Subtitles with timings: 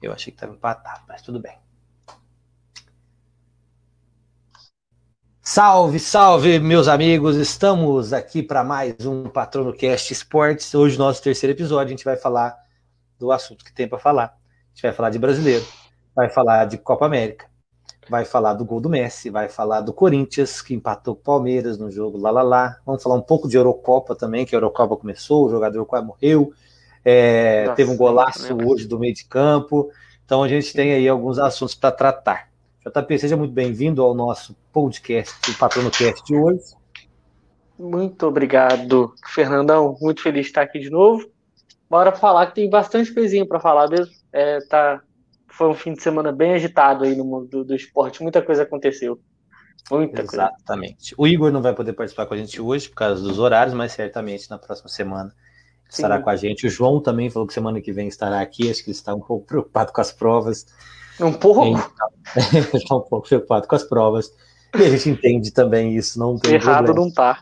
[0.00, 1.58] Eu achei que estava empatado, mas tudo bem.
[5.42, 7.34] Salve, salve, meus amigos!
[7.36, 10.72] Estamos aqui para mais um Patrono Cast Esportes.
[10.72, 12.56] Hoje, nosso terceiro episódio, a gente vai falar
[13.18, 14.26] do assunto que tem para falar.
[14.26, 15.66] A gente vai falar de brasileiro,
[16.14, 17.50] vai falar de Copa América,
[18.08, 21.76] vai falar do gol do Messi, vai falar do Corinthians, que empatou com o Palmeiras
[21.76, 22.76] no jogo lá, lá, lá.
[22.86, 26.52] Vamos falar um pouco de Eurocopa também, que a Eurocopa começou, o jogador quase morreu.
[27.04, 29.90] É, Nossa, teve um golaço hoje do meio de campo.
[30.24, 32.48] Então a gente tem aí alguns assuntos para tratar.
[32.86, 36.76] JP, seja muito bem-vindo ao nosso podcast, o Patrono Cast de hoje.
[37.78, 39.96] Muito obrigado, Fernandão.
[40.00, 41.30] Muito feliz de estar aqui de novo.
[41.88, 44.12] Bora falar que tem bastante coisinha para falar mesmo.
[44.32, 45.00] É, tá,
[45.48, 48.22] foi um fim de semana bem agitado aí no mundo do, do esporte.
[48.22, 49.20] Muita coisa aconteceu.
[49.90, 51.14] Muita Exatamente.
[51.14, 51.22] Coisa.
[51.22, 53.92] O Igor não vai poder participar com a gente hoje por causa dos horários, mas
[53.92, 55.32] certamente na próxima semana
[55.88, 56.22] estará Sim.
[56.22, 56.66] com a gente.
[56.66, 58.70] O João também falou que semana que vem estará aqui.
[58.70, 60.66] Acho que ele está um pouco preocupado com as provas.
[61.20, 61.78] Um pouco?
[62.36, 64.30] Está um pouco preocupado com as provas.
[64.76, 67.06] E a gente entende também isso, não tem Errado problema.
[67.06, 67.40] não tá.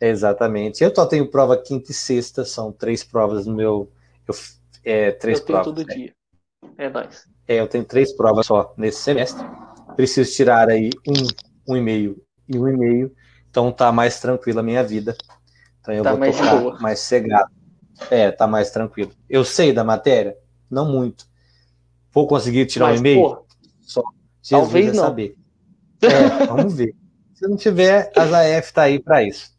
[0.00, 0.82] Exatamente.
[0.82, 3.90] Eu só tenho prova quinta e sexta, são três provas no meu.
[4.26, 4.34] Eu,
[4.84, 5.64] é, três eu provas.
[5.64, 5.94] todo né?
[5.94, 6.12] dia.
[6.76, 7.24] É nóis.
[7.46, 9.44] É, eu tenho três provas só nesse semestre.
[9.96, 13.12] Preciso tirar aí um, um e meio e um e meio.
[13.48, 15.16] Então tá mais tranquila a minha vida.
[15.80, 16.78] Então eu tá vou mais tocar boa.
[16.80, 17.50] mais cegado.
[18.10, 19.12] É, tá mais tranquilo.
[19.28, 20.36] Eu sei da matéria?
[20.70, 21.26] Não muito.
[22.12, 23.44] Vou conseguir tirar Mas, um e-mail?
[23.80, 24.02] Só
[24.42, 25.04] Jesus Talvez não.
[25.04, 25.36] saber.
[26.02, 26.94] É, vamos ver.
[27.34, 29.52] Se não tiver, a ZAF tá aí para isso.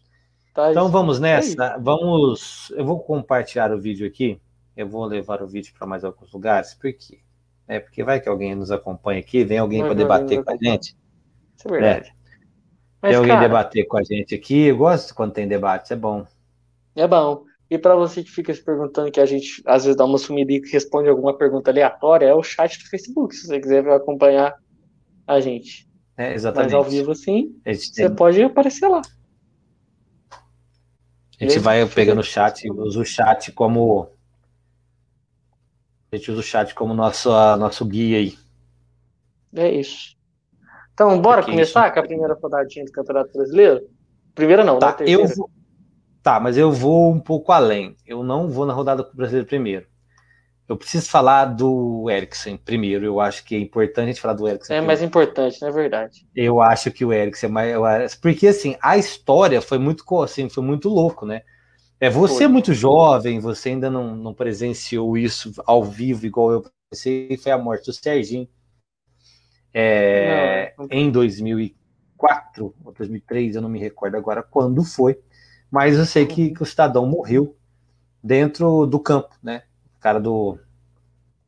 [0.54, 1.78] Tá então vamos nessa.
[1.80, 2.72] Vamos.
[2.76, 4.40] Eu vou compartilhar o vídeo aqui.
[4.78, 6.74] Eu vou levar o vídeo para mais alguns lugares.
[6.74, 7.20] Por quê?
[7.68, 10.96] É porque vai que alguém nos acompanha aqui, vem alguém para debater com a gente.
[11.58, 12.10] Isso é verdade.
[12.10, 12.14] É.
[13.02, 14.68] Mas, tem alguém cara, debater com a gente aqui.
[14.68, 16.26] Eu gosto quando tem debate, é bom.
[16.96, 17.44] É bom.
[17.70, 20.52] E para você que fica se perguntando que a gente às vezes dá uma sumida
[20.52, 24.56] e responde alguma pergunta aleatória, é o chat do Facebook, se você quiser acompanhar
[25.26, 25.90] a gente.
[26.18, 26.74] É, exatamente.
[26.74, 29.02] Mas ao vivo assim, você pode aparecer lá.
[31.40, 34.08] A gente vai pegando o chat, usa o chat como.
[36.12, 38.38] A gente usa o chat como nosso, nosso guia aí.
[39.54, 40.16] É isso.
[40.94, 41.94] Então, bora começar isso?
[41.94, 43.86] com a primeira rodadinha do Campeonato Brasileiro?
[44.34, 45.06] Primeira não, tá, né?
[45.08, 45.50] Eu vou,
[46.26, 47.96] Tá, mas eu vou um pouco além.
[48.04, 49.86] Eu não vou na rodada brasileira primeiro.
[50.68, 53.06] Eu preciso falar do Eriksen primeiro.
[53.06, 54.76] Eu acho que é importante a gente falar do Eriksen.
[54.76, 54.88] É primeiro.
[54.88, 56.28] mais importante, não é verdade?
[56.36, 58.16] Eu acho que o Eriksen é mais.
[58.16, 61.44] Porque, assim, a história foi muito, assim, foi muito louco, né?
[62.00, 62.46] É, você foi.
[62.46, 67.52] é muito jovem, você ainda não, não presenciou isso ao vivo, igual eu presenciei, foi
[67.52, 68.50] a morte do Serginho.
[69.72, 70.98] É, não, não...
[70.98, 75.20] Em 2004 ou 2003, eu não me recordo agora quando foi.
[75.76, 77.54] Mas eu sei que, que o cidadão morreu
[78.24, 79.64] dentro do campo, né?
[79.98, 80.58] O cara do.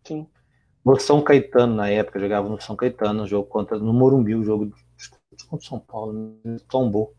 [0.03, 0.27] Sim.
[0.83, 3.79] No São Caetano, na época, jogava no São Caetano, no jogo contra.
[3.79, 4.69] No Morumbi, o jogo
[5.49, 6.37] contra São Paulo,
[6.67, 7.13] tombou.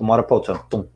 [0.00, 0.88] Uma hora para outra, tum,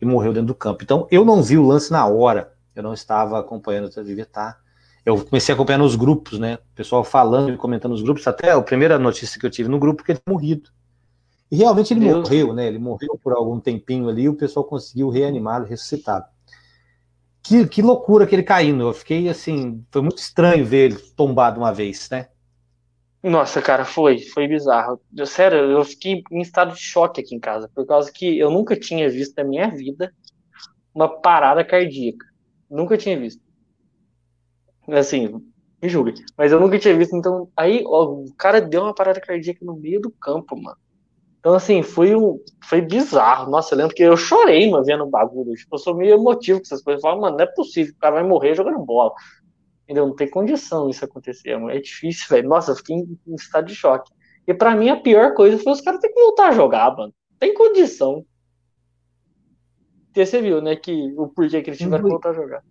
[0.00, 0.82] e morreu dentro do campo.
[0.82, 4.58] Então, eu não vi o lance na hora, eu não estava acompanhando, eu devia estar.
[5.04, 6.54] Eu comecei a acompanhar nos grupos, né?
[6.54, 9.78] O pessoal falando e comentando nos grupos, até a primeira notícia que eu tive no
[9.78, 10.70] grupo que ele tinha morrido.
[11.50, 12.28] E realmente ele Deus.
[12.28, 12.66] morreu, né?
[12.66, 16.24] Ele morreu por algum tempinho ali, o pessoal conseguiu reanimá-lo, ressuscitá-lo.
[17.42, 18.84] Que, que loucura que ele caindo.
[18.84, 22.28] Eu fiquei assim, foi muito estranho ver ele tombado uma vez, né?
[23.22, 25.00] Nossa, cara, foi, foi bizarro.
[25.16, 28.50] Eu, sério, eu fiquei em estado de choque aqui em casa, por causa que eu
[28.50, 30.12] nunca tinha visto na minha vida
[30.94, 32.26] uma parada cardíaca.
[32.70, 33.40] Nunca tinha visto.
[34.88, 35.42] Assim,
[35.82, 36.14] me julgue.
[36.36, 37.48] Mas eu nunca tinha visto, então.
[37.56, 40.76] Aí, ó, o cara deu uma parada cardíaca no meio do campo, mano.
[41.44, 43.50] Então, assim, foi, um, foi bizarro.
[43.50, 45.52] Nossa, eu lembro que eu chorei, mano, vendo o bagulho.
[45.52, 47.04] Tipo, eu sou meio emotivo com essas coisas.
[47.04, 49.12] Eu falo, mano, não é possível, o cara vai morrer jogando bola.
[49.82, 50.06] Entendeu?
[50.06, 51.68] Não tem condição isso acontecer, mano.
[51.68, 52.48] É difícil, velho.
[52.48, 54.10] Nossa, eu fiquei em, em, estado de choque.
[54.48, 57.12] E pra mim, a pior coisa foi os caras terem que voltar a jogar, mano.
[57.38, 58.24] Tem condição.
[60.16, 62.64] E você viu, né, que o porquê que eles tiveram que voltar a jogar.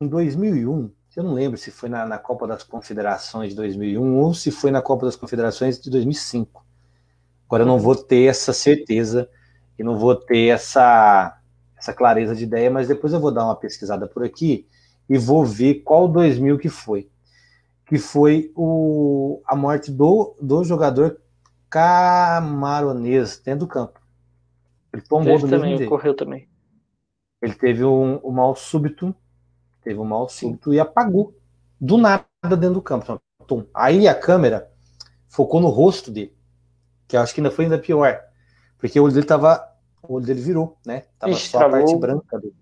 [0.00, 4.34] Em 2001, eu não lembro se foi na, na, Copa das Confederações de 2001 ou
[4.34, 6.64] se foi na Copa das Confederações de 2005.
[7.46, 9.28] Agora eu não vou ter essa certeza
[9.78, 11.38] e não vou ter essa,
[11.76, 14.66] essa clareza de ideia, mas depois eu vou dar uma pesquisada por aqui
[15.08, 17.08] e vou ver qual 2000 que foi.
[17.86, 21.20] Que foi o, a morte do, do jogador
[21.70, 24.00] camaronês dentro do campo.
[24.92, 26.48] Ele tombou do também, ocorreu também.
[27.42, 29.14] Ele teve um, um mal súbito
[29.84, 31.36] teve um mal súbito e apagou
[31.80, 33.20] do nada dentro do campo.
[33.46, 33.66] Tum.
[33.74, 34.70] Aí a câmera
[35.28, 36.34] focou no rosto dele,
[37.06, 38.18] que eu acho que ainda foi ainda pior,
[38.78, 39.62] porque o olho dele tava,
[40.02, 41.04] o olho dele virou, né?
[41.18, 41.76] Tava Ixi, só travou.
[41.76, 42.54] a parte branca dele.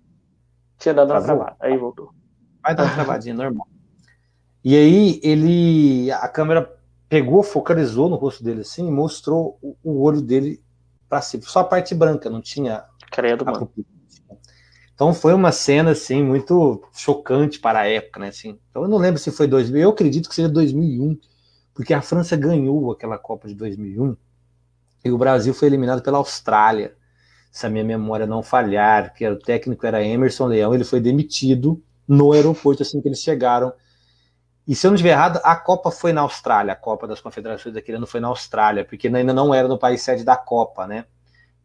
[0.78, 2.12] Tinha dado uma travada, aí voltou.
[2.60, 3.68] Vai dar uma travadinha normal.
[4.64, 6.76] E aí ele, a câmera
[7.08, 10.60] pegou, focalizou no rosto dele assim, e mostrou o, o olho dele
[11.08, 12.84] para cima, só a parte branca, não tinha.
[13.10, 13.70] Credo, mano.
[14.94, 18.28] Então foi uma cena assim muito chocante para a época, né?
[18.28, 18.58] Assim.
[18.70, 21.18] Então eu não lembro se foi 2000, eu acredito que seja 2001,
[21.74, 24.16] porque a França ganhou aquela Copa de 2001
[25.04, 26.94] e o Brasil foi eliminado pela Austrália.
[27.50, 31.82] Se a minha memória não falhar, que o técnico era Emerson Leão, ele foi demitido
[32.08, 33.72] no aeroporto assim que eles chegaram
[34.66, 37.74] e se eu não estiver errado, a Copa foi na Austrália, a Copa das Confederações
[37.74, 41.04] daquele ano foi na Austrália, porque ainda não era no país sede da Copa, né?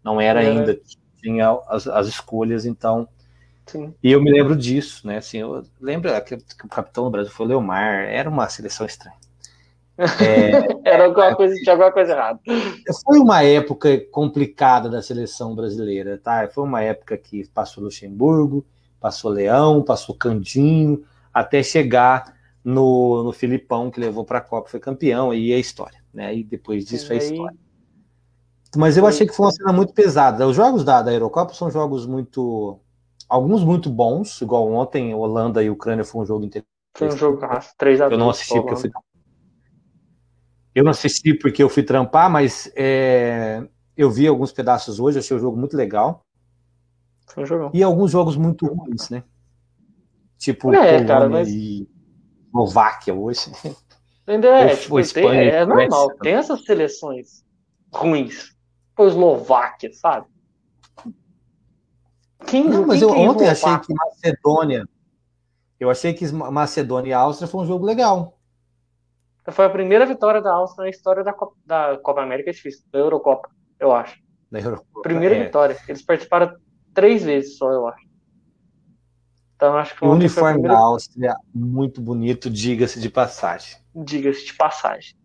[0.04, 0.50] Não era é.
[0.50, 0.80] ainda,
[1.22, 3.08] tinha as, as escolhas, então.
[3.68, 3.94] Sim.
[4.02, 5.18] E eu me lembro disso, né?
[5.18, 9.16] Assim, eu lembro que, o capitão do Brasil foi o Leomar, era uma seleção estranha.
[9.98, 12.40] É, era alguma coisa, tinha alguma coisa errada.
[13.04, 16.48] Foi uma época complicada da seleção brasileira, tá?
[16.54, 18.64] Foi uma época que passou Luxemburgo,
[19.00, 21.04] passou Leão, passou Candinho,
[21.34, 26.00] até chegar no, no Filipão, que levou para a Copa, foi campeão, e é história,
[26.14, 26.36] né?
[26.36, 27.58] E depois disso é história.
[28.76, 30.46] Mas eu achei que foi uma cena muito pesada.
[30.46, 32.80] Os jogos da, da Eurocopa são jogos muito.
[33.30, 36.72] Alguns muito bons, igual ontem, Holanda e Ucrânia foi um jogo interessante.
[36.96, 37.40] Foi um jogo
[37.78, 38.92] 3 a 2 Eu não assisti porque eu fui.
[40.74, 43.68] Eu não assisti porque eu fui trampar, mas é...
[43.96, 46.26] eu vi alguns pedaços hoje, achei o jogo muito legal.
[47.28, 47.72] Foi um jogão.
[47.74, 49.24] E alguns jogos muito ruins, né?
[50.38, 51.50] Tipo, é, cara, mas...
[51.50, 51.88] e
[52.48, 53.52] Eslováquia hoje.
[54.24, 54.54] Entendeu?
[54.54, 57.44] É, tipo, Espanha, tem, é normal, tem essas seleções
[57.94, 58.56] ruins.
[58.96, 60.28] Foi Eslováquia, sabe?
[62.46, 64.88] Quem, não, mas eu ontem achei que Macedônia.
[65.80, 68.38] Eu achei que Macedônia e Áustria foi um jogo legal.
[69.52, 72.84] Foi a primeira vitória da Áustria na história da Copa, da Copa América, é difícil,
[72.92, 73.50] da Eurocopa,
[73.80, 74.18] eu acho.
[74.52, 75.46] Da Eurocopa, primeira é.
[75.46, 75.78] vitória.
[75.88, 76.54] Eles participaram
[76.94, 78.06] três vezes só, eu acho.
[79.56, 83.78] Então acho que o uniforme da Áustria muito bonito, diga-se de passagem.
[83.96, 85.16] Diga-se de passagem.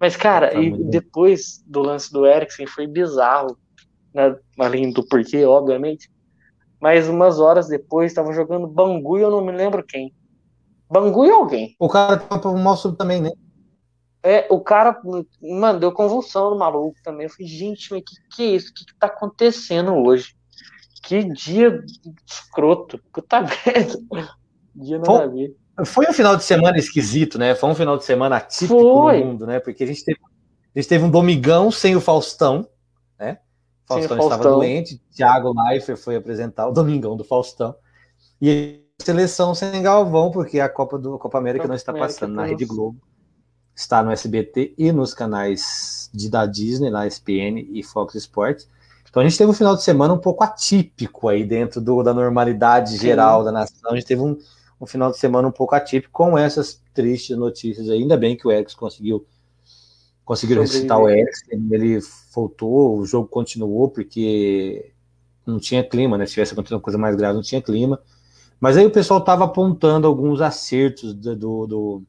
[0.00, 3.58] Mas cara, tá e depois do lance do Eriksen foi bizarro,
[4.14, 4.36] né?
[4.58, 6.10] além do porquê, obviamente.
[6.80, 10.14] Mas umas horas depois estavam jogando Bangu e eu não me lembro quem.
[10.90, 11.76] Bangu e alguém.
[11.78, 13.30] O cara tava pro mostro também, né?
[14.22, 15.00] É, o cara,
[15.40, 17.26] mano, deu convulsão no maluco também.
[17.26, 18.70] Eu falei, gente, mas que que é isso?
[18.70, 20.34] O que, que tá acontecendo hoje?
[21.02, 21.82] Que dia
[22.26, 23.00] escroto.
[23.12, 23.98] Puta merda.
[24.74, 25.56] Dia nada foi, a ver.
[25.84, 27.54] Foi um final de semana esquisito, né?
[27.54, 29.20] Foi um final de semana atípico foi.
[29.20, 29.60] no mundo, né?
[29.60, 32.68] Porque a gente teve, a gente teve um domingão sem o Faustão,
[33.88, 37.74] Faustão, Faustão estava doente, Thiago Leifert foi apresentar o domingão do Faustão.
[38.40, 42.12] E a seleção sem Galvão, porque a Copa, do, Copa América Copa não está América
[42.12, 43.00] passando na Rede Globo.
[43.74, 48.68] Está no SBT e nos canais de, da Disney, na ESPN e Fox Sports.
[49.08, 52.12] Então a gente teve um final de semana um pouco atípico aí dentro do, da
[52.12, 53.44] normalidade geral Sim.
[53.46, 53.90] da nação.
[53.90, 54.36] A gente teve um,
[54.80, 57.88] um, final de semana um pouco atípico com essas tristes notícias.
[57.88, 59.24] Ainda bem que o Erickson conseguiu
[60.28, 61.46] conseguiu ressuscitar o Erickson.
[61.70, 61.98] Ele
[62.34, 64.92] voltou, o jogo continuou porque
[65.46, 66.26] não tinha clima, né?
[66.26, 67.98] Se tivesse acontecido uma coisa mais grave, não tinha clima.
[68.60, 72.02] Mas aí o pessoal estava apontando alguns acertos do, do, do,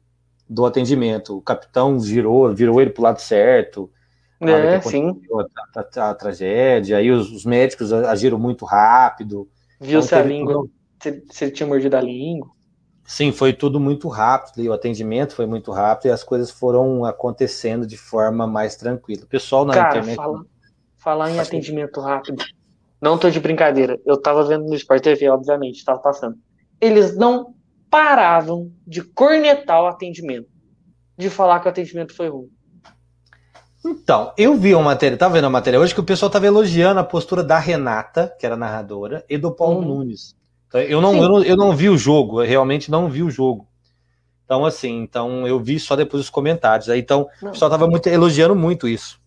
[0.48, 1.38] do atendimento.
[1.38, 3.90] O capitão virou, virou ele para o lado certo
[4.48, 5.20] é, sim.
[5.74, 9.46] A, a, a, tragédia, aí os, os, médicos agiram muito rápido.
[9.78, 10.66] Viu então, se a língua,
[11.02, 12.50] se, se ele tinha mordido a língua.
[13.10, 17.04] Sim, foi tudo muito rápido, e o atendimento foi muito rápido, e as coisas foram
[17.04, 19.24] acontecendo de forma mais tranquila.
[19.24, 20.14] O pessoal na Cara, internet.
[20.14, 20.46] Fala,
[20.96, 22.44] falar em atendimento rápido.
[23.02, 23.98] Não tô de brincadeira.
[24.06, 26.36] Eu tava vendo no Sport TV, obviamente, tava passando.
[26.80, 27.52] Eles não
[27.90, 30.46] paravam de cornetar o atendimento,
[31.18, 32.48] de falar que o atendimento foi ruim.
[33.84, 37.00] Então, eu vi uma matéria, tava vendo a matéria hoje que o pessoal tava elogiando
[37.00, 39.96] a postura da Renata, que era narradora, e do Paulo uhum.
[39.96, 40.38] Nunes.
[40.70, 43.30] Então, eu, não, eu, não, eu não vi o jogo, eu realmente não vi o
[43.30, 43.66] jogo.
[44.44, 46.88] Então, assim, então eu vi só depois os comentários.
[46.88, 47.48] Aí, então, não.
[47.48, 49.20] o pessoal tava muito, elogiando muito isso.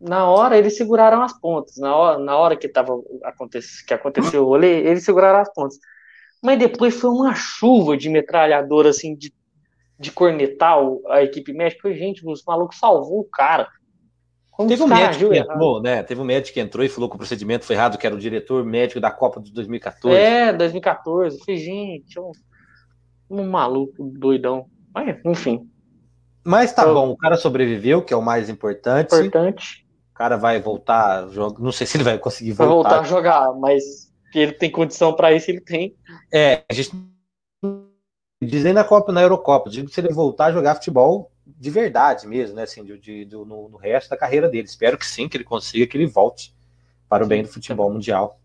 [0.00, 1.76] Na hora, eles seguraram as pontas.
[1.76, 2.98] Na hora, na hora que, tava,
[3.86, 5.78] que aconteceu o rolê, eles seguraram as pontas.
[6.42, 9.34] Mas depois foi uma chuva de metralhadora, assim, de,
[9.98, 10.78] de cornetar
[11.10, 11.92] a equipe médica.
[11.92, 13.68] Gente, os malucos salvou o cara.
[14.68, 16.02] Teve um médico que entrou, né?
[16.02, 18.18] Teve um médico que entrou e falou que o procedimento foi errado, que era o
[18.18, 20.16] diretor médico da Copa de 2014.
[20.16, 21.36] É, 2014.
[21.38, 22.32] Eu falei, gente, um,
[23.30, 24.66] um maluco doidão.
[24.94, 25.68] Mas, enfim.
[26.44, 29.14] Mas tá bom, o cara sobreviveu, que é o mais importante.
[29.14, 29.86] Importante.
[30.10, 31.62] O cara vai voltar, joga...
[31.62, 32.66] não sei se ele vai conseguir voltar.
[32.66, 35.94] Vai voltar a jogar, mas ele tem condição para isso, ele tem.
[36.32, 36.90] É, a gente
[38.42, 42.26] dizem na Copa, na Eurocopa, digo que se ele voltar a jogar futebol, de verdade
[42.26, 42.62] mesmo, né?
[42.62, 44.66] Assim, de, de, do, no, no, resto da carreira dele.
[44.66, 46.54] Espero que sim, que ele consiga, que ele volte
[47.08, 48.38] para o bem do futebol mundial.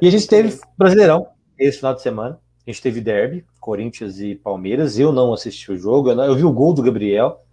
[0.00, 1.28] e a gente teve Brasileirão
[1.58, 2.40] esse final de semana.
[2.66, 4.98] A gente teve derby, Corinthians e Palmeiras.
[4.98, 7.44] Eu não assisti o jogo, eu, não, eu vi o gol do Gabriel.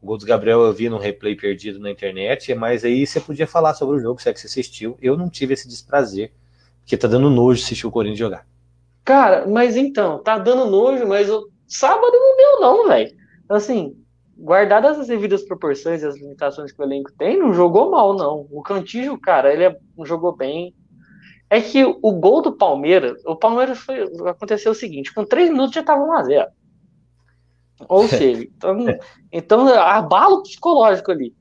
[0.00, 3.46] O gol do Gabriel eu vi num replay perdido na internet, mas aí você podia
[3.46, 4.96] falar sobre o jogo, se é que você assistiu.
[5.00, 6.32] Eu não tive esse desprazer,
[6.80, 8.46] porque tá dando nojo assistir o Corinthians jogar.
[9.04, 13.16] Cara, mas então, tá dando nojo, mas o sábado não deu, não, velho.
[13.48, 13.96] Assim,
[14.36, 18.46] guardadas as devidas proporções e as limitações que o elenco tem, não jogou mal, não.
[18.50, 20.74] O Cantígio, cara, ele é, jogou bem.
[21.48, 24.02] É que o gol do Palmeiras, o Palmeiras foi.
[24.28, 26.46] Aconteceu o seguinte: com três minutos já tava 1x0.
[27.88, 28.84] Ou seja, então,
[29.32, 31.34] então abalo psicológico ali.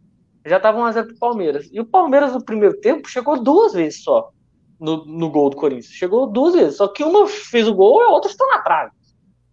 [0.45, 1.67] Já tava 1x0 pro Palmeiras.
[1.71, 4.31] E o Palmeiras no primeiro tempo chegou duas vezes só
[4.79, 5.87] no, no gol do Corinthians.
[5.87, 6.77] Chegou duas vezes.
[6.77, 8.91] Só que uma fez o gol e a outra está na trave.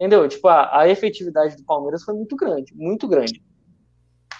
[0.02, 0.28] Entendeu?
[0.28, 3.40] Tipo, a, a efetividade do Palmeiras foi muito grande, muito grande.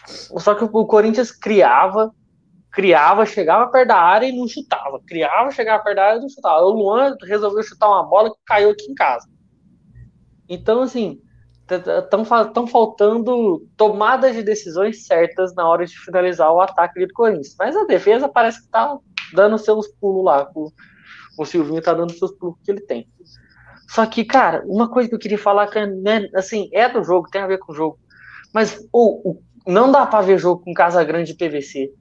[0.08, 2.12] Só que o Corinthians criava,
[2.72, 5.00] criava, chegava perto da área e não chutava.
[5.06, 6.64] Criava, chegava perto da área e não chutava.
[6.64, 9.28] O Luan resolveu chutar uma bola que caiu aqui em casa.
[10.48, 11.20] Então, assim,
[11.70, 17.54] estão faltando tomadas de decisões certas na hora de finalizar o ataque do Corinthians.
[17.56, 18.98] Mas a defesa parece que está
[19.32, 20.50] dando seus pulos lá.
[20.56, 20.72] O,
[21.38, 23.08] o Silvinho está dando seus pulos que ele tem.
[23.92, 27.28] Só que, cara, uma coisa que eu queria falar que né, assim, é do jogo,
[27.30, 27.98] tem a ver com o jogo.
[28.50, 31.92] Mas oh, não dá para ver jogo com Casa Grande e PVC.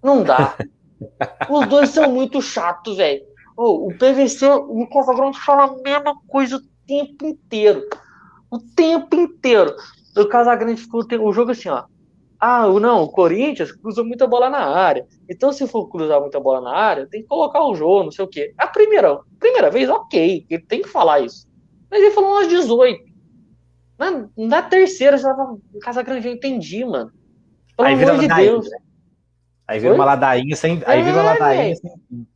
[0.00, 0.56] Não dá.
[1.50, 3.20] Os dois são muito chatos, velho.
[3.56, 7.82] O PVC e o Casa Grande falam a mesma coisa o tempo inteiro.
[8.48, 9.74] O tempo inteiro.
[10.16, 11.82] O Casa Grande ficou o jogo assim, ó.
[12.38, 15.06] Ah, não, o Corinthians cruzou muita bola na área.
[15.28, 18.24] Então, se for cruzar muita bola na área, tem que colocar o jogo, não sei
[18.24, 18.52] o quê.
[18.58, 21.48] A primeira, primeira vez, ok, ele tem que falar isso.
[21.90, 23.04] Mas ele falou umas 18.
[23.98, 27.10] Na, na terceira, já tava em Casa Grande, eu entendi, mano.
[27.76, 28.70] Pelo aí amor de Deus.
[28.70, 28.78] Né?
[29.66, 30.82] Aí vira uma ladainha sem.
[30.86, 32.26] Aí é, vira uma é, ladainha sem.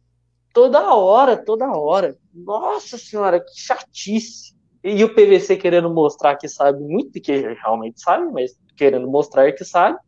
[0.52, 2.16] Toda hora, toda hora.
[2.32, 4.54] Nossa senhora, que chatice.
[4.82, 9.64] E o PVC querendo mostrar que sabe muito, que realmente sabe, mas querendo mostrar que
[9.64, 9.98] sabe.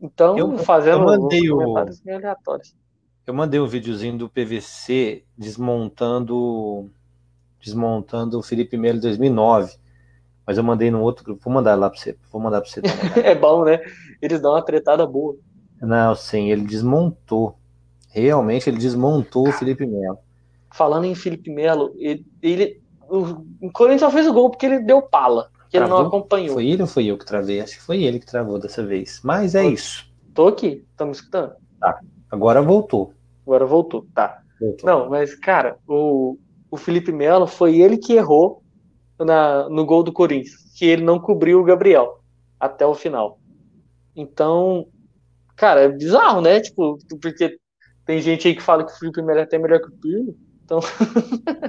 [0.00, 2.10] Então, eu, fazendo eu mandei comentários o...
[2.10, 2.76] aleatórios.
[3.26, 6.88] Eu mandei um videozinho do PVC desmontando
[7.60, 9.76] desmontando o Felipe Melo em 2009.
[10.46, 11.42] Mas eu mandei no outro grupo.
[11.42, 12.16] Vou mandar lá para você.
[12.30, 12.80] Vou mandar para você
[13.18, 13.80] é bom, né?
[14.22, 15.36] Eles dão uma tretada boa.
[15.82, 17.58] Não, sim, ele desmontou.
[18.10, 20.18] Realmente ele desmontou o Felipe Melo.
[20.72, 25.02] Falando em Felipe Melo, ele, ele o Corinthians só fez o gol porque ele deu
[25.02, 26.54] pala que ele não acompanhou.
[26.54, 27.60] Foi ele ou foi eu que travei?
[27.60, 29.20] Acho que foi ele que travou dessa vez.
[29.22, 30.12] Mas é tô, isso.
[30.34, 31.54] Tô aqui, estamos escutando.
[31.80, 32.00] Tá.
[32.30, 33.12] Agora voltou.
[33.46, 34.42] Agora voltou, tá.
[34.60, 34.88] Voltou.
[34.88, 36.38] Não, mas, cara, o,
[36.70, 38.62] o Felipe Melo foi ele que errou
[39.18, 42.20] na, no gol do Corinthians, que ele não cobriu o Gabriel
[42.58, 43.38] até o final.
[44.14, 44.86] Então,
[45.54, 46.60] cara, é bizarro, né?
[46.60, 47.58] Tipo, porque
[48.04, 50.36] tem gente aí que fala que o Felipe Melo é até melhor que o Pirlo.
[50.64, 50.80] Então,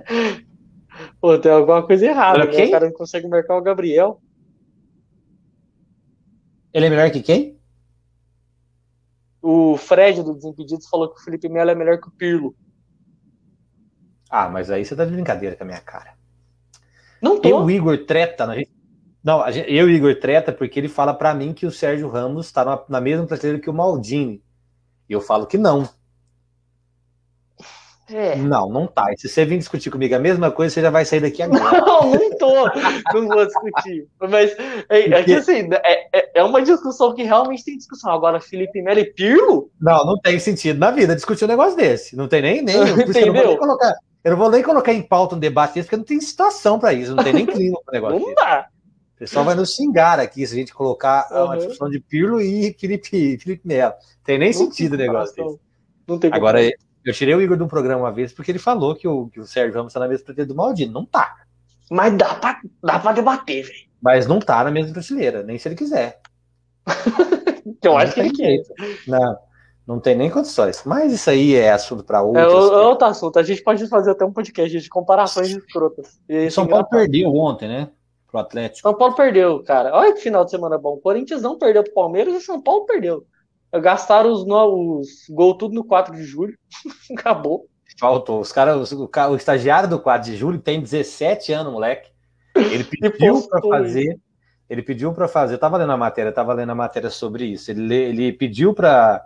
[1.19, 2.65] Pô, tem alguma coisa errada, né?
[2.65, 4.21] O cara não consegue marcar o Gabriel.
[6.73, 7.57] Ele é melhor que quem?
[9.41, 12.55] O Fred do Desimpedidos falou que o Felipe Melo é melhor que o Pirlo.
[14.29, 16.13] Ah, mas aí você tá de brincadeira com a minha cara.
[17.21, 17.47] Não tô.
[17.47, 18.71] Eu, o Igor treta, na gente...
[19.23, 22.65] não, eu o Igor treta porque ele fala para mim que o Sérgio Ramos tá
[22.65, 24.43] na, na mesma prateleira que o Maldini.
[25.09, 25.87] E eu falo que não.
[28.09, 28.35] É.
[28.35, 29.11] Não, não tá.
[29.11, 31.57] E se você vir discutir comigo a mesma coisa, você já vai sair daqui agora.
[31.87, 32.65] Não, não tô.
[33.13, 34.07] não vou discutir.
[34.19, 34.55] Mas
[34.89, 38.11] é, é que assim, é, é, é uma discussão que realmente tem discussão.
[38.11, 39.69] Agora, Felipe Melo e Pirlo?
[39.79, 42.15] Não, não tem sentido na vida discutir um negócio desse.
[42.15, 42.61] Não tem nem.
[42.61, 43.25] nem Entendeu?
[43.25, 45.87] Eu não, vou nem colocar, eu não vou nem colocar em pauta um debate desse,
[45.87, 47.15] porque não tem situação para isso.
[47.15, 48.19] Não tem nem clima para negócio.
[48.19, 48.67] Não dá.
[49.15, 51.45] O pessoal vai nos xingar aqui se a gente colocar uhum.
[51.45, 53.93] uma discussão de Pirlo e Felipe, Felipe Melo.
[54.23, 55.59] Tem nem não sentido o negócio desse.
[56.07, 56.59] Não tem Agora,
[57.09, 59.39] eu tirei o Igor de um programa uma vez porque ele falou que o, que
[59.39, 60.91] o Sérgio Ramos tá na mesma prateleira do Maldini.
[60.91, 61.35] Não tá.
[61.89, 63.87] Mas dá pra, dá pra debater, velho.
[64.01, 66.19] Mas não tá na mesma prateleira, nem se ele quiser.
[67.81, 68.61] eu não acho que ele quer.
[69.07, 69.37] Não,
[69.87, 70.83] não tem nem condições.
[70.85, 72.41] Mas isso aí é assunto para outro.
[72.41, 73.39] É, outro assunto.
[73.39, 76.19] A gente pode fazer até um podcast de comparações escrotas.
[76.27, 77.89] E São Paulo perdeu ontem, né?
[78.29, 78.89] Pro Atlético.
[78.89, 79.95] São Paulo perdeu, cara.
[79.95, 80.95] Olha que final de semana bom.
[80.95, 83.25] O Corinthians não perdeu pro Palmeiras e São Paulo perdeu.
[83.73, 86.57] Gastaram os, os gol tudo no 4 de julho.
[87.11, 87.67] Acabou.
[87.99, 88.39] Faltou.
[88.39, 92.09] Os caras, o, o, estagiário do 4 de julho tem 17 anos, moleque.
[92.55, 94.19] Ele pediu para fazer.
[94.69, 95.55] Ele pediu para fazer.
[95.55, 97.71] Eu tava lendo a matéria, tava lendo a matéria sobre isso.
[97.71, 99.21] Ele, ele pediu para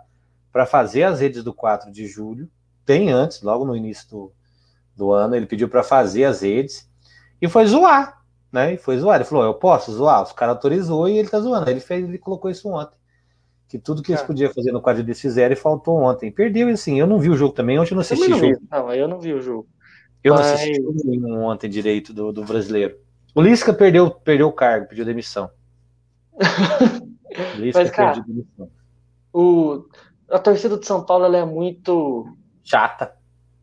[0.66, 2.48] fazer as redes do 4 de julho,
[2.86, 4.32] bem antes, logo no início do,
[4.96, 5.36] do ano.
[5.36, 6.88] Ele pediu para fazer as redes
[7.40, 8.22] e foi zoar,
[8.52, 8.74] né?
[8.74, 9.16] E foi zoar.
[9.16, 10.22] Ele falou: Eu posso zoar?
[10.22, 11.68] Os caras autorizou e ele tá zoando.
[11.68, 13.01] Ele fez, ele colocou isso ontem
[13.72, 14.26] que tudo que eles é.
[14.26, 16.30] podiam fazer no quadro eles fizeram e faltou ontem.
[16.30, 18.62] Perdeu, assim, eu não vi o jogo também, ontem eu não assisti eu não jogo.
[18.70, 19.66] Não, eu não vi o jogo.
[20.22, 20.46] Eu Mas...
[20.46, 22.98] não assisti nenhum ontem direito do, do brasileiro.
[23.34, 25.48] O Lisca perdeu, perdeu o cargo, pediu demissão.
[27.56, 28.68] Lisca Mas, cara, perdeu demissão.
[29.32, 29.86] O,
[30.30, 32.26] a torcida do São Paulo ela é muito
[32.62, 33.16] chata.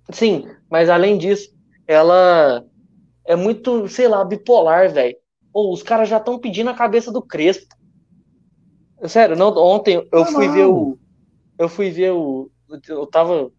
[0.09, 2.65] Sim, mas além disso, ela
[3.27, 5.15] é muito, sei lá, bipolar, velho.
[5.53, 7.75] os caras já estão pedindo a cabeça do Crespo.
[9.08, 10.98] Sério, não, ontem eu fui ver o.
[11.58, 12.50] Eu fui ver o.
[12.88, 13.51] Eu tava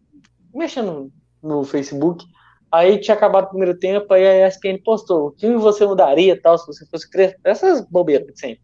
[0.53, 2.25] mexendo no Facebook.
[2.71, 6.57] Aí tinha acabado o primeiro tempo, aí a ESPN postou o que você mudaria tal,
[6.57, 7.39] se você fosse Crespo.
[7.43, 8.61] Essas bobeiras de sempre.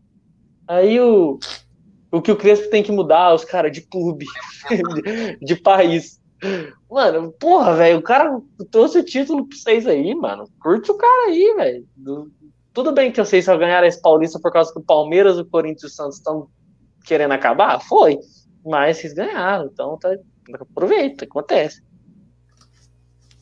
[0.66, 1.38] Aí o,
[2.12, 4.26] o que o Crespo tem que mudar, os caras de clube,
[4.70, 6.22] de, de, país.
[6.90, 8.40] Mano, porra, velho, o cara
[8.72, 10.50] trouxe o título pra vocês aí, mano.
[10.62, 11.88] Curte o cara aí, velho.
[12.72, 15.84] Tudo bem que vocês só ganharam esse Paulista por causa que o Palmeiras, o Corinthians
[15.84, 16.48] e o Santos estão
[17.08, 17.80] querendo acabar?
[17.80, 18.20] Foi.
[18.66, 20.16] Mas vocês ganharam, então tá,
[20.60, 21.82] aproveita, acontece.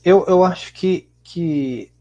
[0.04, 1.92] Eu, eu acho que, que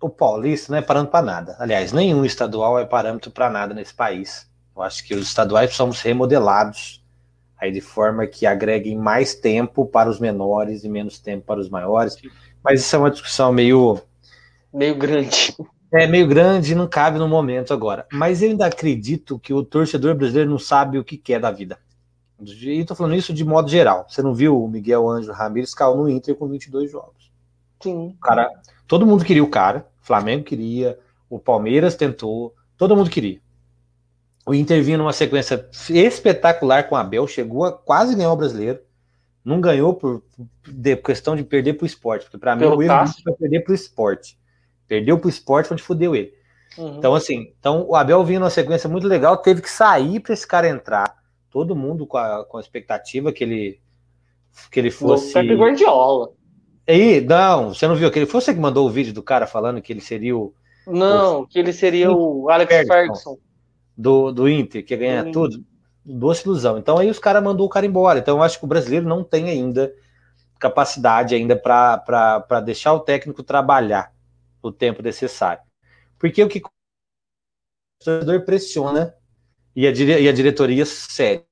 [0.00, 1.56] o Paulista não é parâmetro para nada.
[1.58, 4.50] Aliás, nenhum estadual é parâmetro para nada nesse país.
[4.74, 7.02] Eu acho que os estaduais precisam ser remodelados
[7.62, 11.68] aí de forma que agreguem mais tempo para os menores e menos tempo para os
[11.68, 12.16] maiores.
[12.64, 14.00] Mas isso é uma discussão meio.
[14.72, 15.54] Meio grande.
[15.92, 18.06] É meio grande e não cabe no momento agora.
[18.10, 21.78] Mas eu ainda acredito que o torcedor brasileiro não sabe o que quer da vida.
[22.40, 24.06] E estou falando isso de modo geral.
[24.08, 27.30] Você não viu o Miguel Ângelo Ramírez caiu no Inter com 22 jogos.
[27.80, 28.16] Sim.
[28.22, 28.50] Cara,
[28.86, 29.86] todo mundo queria o cara.
[30.02, 33.40] O Flamengo queria, o Palmeiras tentou, todo mundo queria.
[34.44, 38.80] O Inter vinha numa sequência espetacular com o Abel, chegou a quase ganhar o brasileiro.
[39.44, 40.22] Não ganhou por,
[40.66, 43.72] de, questão de perder para o esporte, porque para mim o erro foi perder para
[43.72, 44.38] o esporte.
[44.92, 46.34] Perdeu para o esporte onde fudeu ele.
[46.76, 46.98] Uhum.
[46.98, 50.46] Então, assim, então o Abel vinha numa sequência muito legal, teve que sair para esse
[50.46, 51.16] cara entrar.
[51.50, 53.80] Todo mundo com a, com a expectativa que ele
[54.70, 55.32] que ele fosse.
[55.32, 56.28] Pepe Guardiola.
[56.86, 58.26] Aí, não, você não viu aquele?
[58.26, 60.52] Foi você que mandou o vídeo do cara falando que ele seria o.
[60.86, 62.92] Não, o, que ele seria o Alex Ferguson.
[62.92, 63.38] Ferguson
[63.96, 65.32] do, do Inter, que ganha hum.
[65.32, 65.64] tudo,
[66.04, 66.76] doce ilusão.
[66.76, 68.18] Então aí os caras mandou o cara embora.
[68.18, 69.90] Então eu acho que o brasileiro não tem ainda
[70.58, 74.11] capacidade ainda para deixar o técnico trabalhar
[74.62, 75.62] o tempo necessário.
[76.18, 76.70] Porque o que o
[78.04, 79.14] torcedor pressiona
[79.74, 81.44] e a, dire, e a diretoria cede.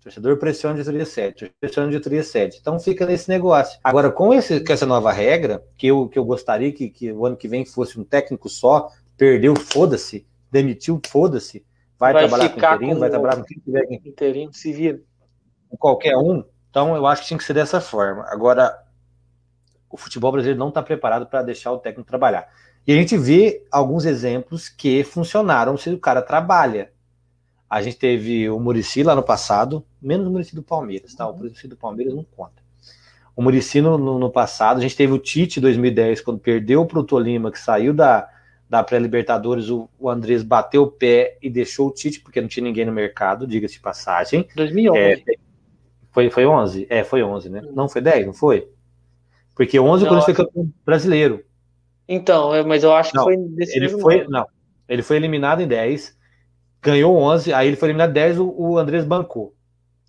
[0.00, 2.58] O torcedor pressiona a diretoria cede, pressiona a diretoria cede.
[2.60, 3.78] Então fica nesse negócio.
[3.84, 7.26] Agora, com, esse, com essa nova regra, que eu, que eu gostaria que, que o
[7.26, 11.66] ano que vem fosse um técnico só, perdeu, foda-se, demitiu, foda-se.
[11.98, 13.86] Vai, vai, trabalhar com interino, com vai trabalhar com quem tiver.
[13.90, 15.02] Interino, se vira.
[15.68, 16.42] Com qualquer um.
[16.70, 18.24] Então, eu acho que tinha que ser dessa forma.
[18.28, 18.74] Agora,
[19.90, 22.48] o futebol brasileiro não está preparado para deixar o técnico trabalhar.
[22.86, 26.92] E a gente vê alguns exemplos que funcionaram se o cara trabalha.
[27.68, 31.28] A gente teve o Murici lá no passado, menos o Murici do Palmeiras, tá?
[31.28, 32.62] O Murici do Palmeiras não conta.
[33.36, 37.04] O Murici no, no, passado, a gente teve o Tite 2010, quando perdeu para o
[37.04, 38.28] Tolima, que saiu da,
[38.68, 42.64] da pré-Libertadores, o, o Andrés bateu o pé e deixou o Tite, porque não tinha
[42.64, 44.48] ninguém no mercado, diga-se de passagem.
[44.56, 44.98] 2011.
[45.00, 45.22] É,
[46.10, 46.86] foi, foi 11?
[46.90, 47.62] É, foi 11, né?
[47.72, 48.68] Não, foi 10, não foi?
[49.60, 51.44] Porque 11 não, o Corinthians foi campeão brasileiro.
[52.08, 54.46] Então, é, mas eu acho não, que foi desse ele foi Não,
[54.88, 56.16] ele foi eliminado em 10,
[56.80, 59.54] ganhou 11, aí ele foi eliminado em 10, o, o Andrés bancou.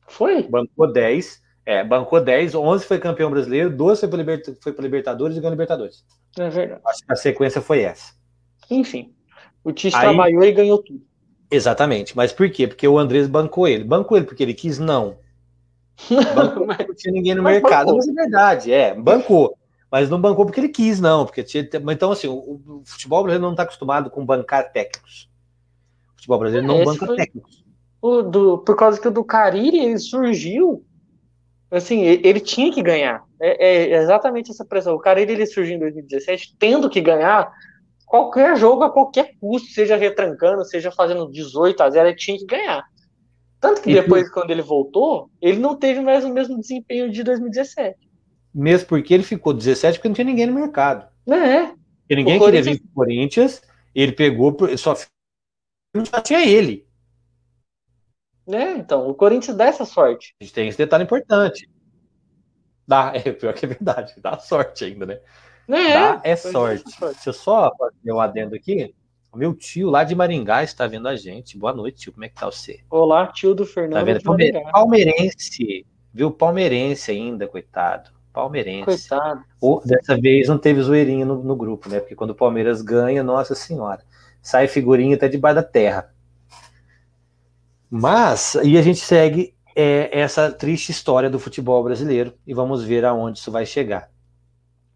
[0.07, 0.43] Foi?
[0.43, 5.41] Bancou 10, é, bancou 10, 11 foi campeão brasileiro, 12 foi para Liberta, Libertadores e
[5.41, 6.05] ganhou Libertadores.
[6.39, 6.81] É verdade.
[6.85, 8.13] Acho que a sequência foi essa.
[8.69, 9.13] Enfim,
[9.65, 11.01] o Tite Aí, trabalhou e ganhou tudo.
[11.51, 12.15] Exatamente.
[12.15, 12.69] Mas por quê?
[12.69, 13.83] Porque o Andrés bancou ele.
[13.83, 14.79] Bancou ele porque ele quis?
[14.79, 15.17] Não.
[16.35, 17.87] Bancou porque não tinha ninguém no mercado.
[17.87, 17.97] Bancou.
[17.97, 18.95] Mas é verdade, é.
[18.95, 19.57] Bancou.
[19.91, 21.25] Mas não bancou porque ele quis, não.
[21.25, 21.67] Porque tinha...
[21.91, 25.29] Então, assim, o, o futebol brasileiro não está acostumado com bancar técnicos.
[26.09, 27.15] O futebol brasileiro não banca foi...
[27.17, 27.61] técnicos.
[28.01, 30.83] O do, por causa que o do Cariri ele surgiu.
[31.69, 33.23] Assim, ele, ele tinha que ganhar.
[33.39, 34.95] É, é, exatamente essa pressão.
[34.95, 37.51] O Cariri ele surgiu em 2017 tendo que ganhar
[38.05, 42.45] qualquer jogo a qualquer custo, seja retrancando, seja fazendo 18 a 0, ele tinha que
[42.45, 42.83] ganhar.
[43.61, 47.95] Tanto que depois, quando ele voltou, ele não teve mais o mesmo desempenho de 2017.
[48.53, 51.07] Mesmo porque ele ficou 17 porque não tinha ninguém no mercado.
[51.29, 51.67] É.
[51.67, 53.61] Porque ninguém o queria vir pro Corinthians,
[53.93, 56.87] ele pegou, só, só tinha ele.
[58.47, 60.35] É, então, o Corinthians dá essa sorte.
[60.41, 61.69] A gente tem esse detalhe importante.
[62.87, 65.19] Dá, é pior que é verdade, dá sorte ainda, né?
[65.67, 66.83] É, Dá é sorte.
[66.99, 68.93] Deixa eu só fazer um adendo aqui.
[69.33, 71.57] Meu tio lá de Maringá está vendo a gente.
[71.57, 72.11] Boa noite, tio.
[72.11, 72.81] Como é que tá você?
[72.89, 73.93] Olá, tio do Fernando.
[73.93, 74.21] Tá vendo?
[74.21, 75.85] Palme palmeirense.
[76.13, 76.31] Viu?
[76.31, 78.11] Palmeirense ainda, coitado.
[78.33, 79.07] Palmeirense.
[79.07, 79.43] Coitado.
[79.85, 82.01] Dessa vez não teve zoeirinha no, no, grupo, né?
[82.01, 84.03] Porque quando o Palmeiras ganha, nossa senhora,
[84.41, 86.13] sai figurinha até debaixo da terra.
[87.89, 93.05] Mas, e a gente segue é, essa triste história do futebol brasileiro e vamos ver
[93.05, 94.09] aonde isso vai chegar.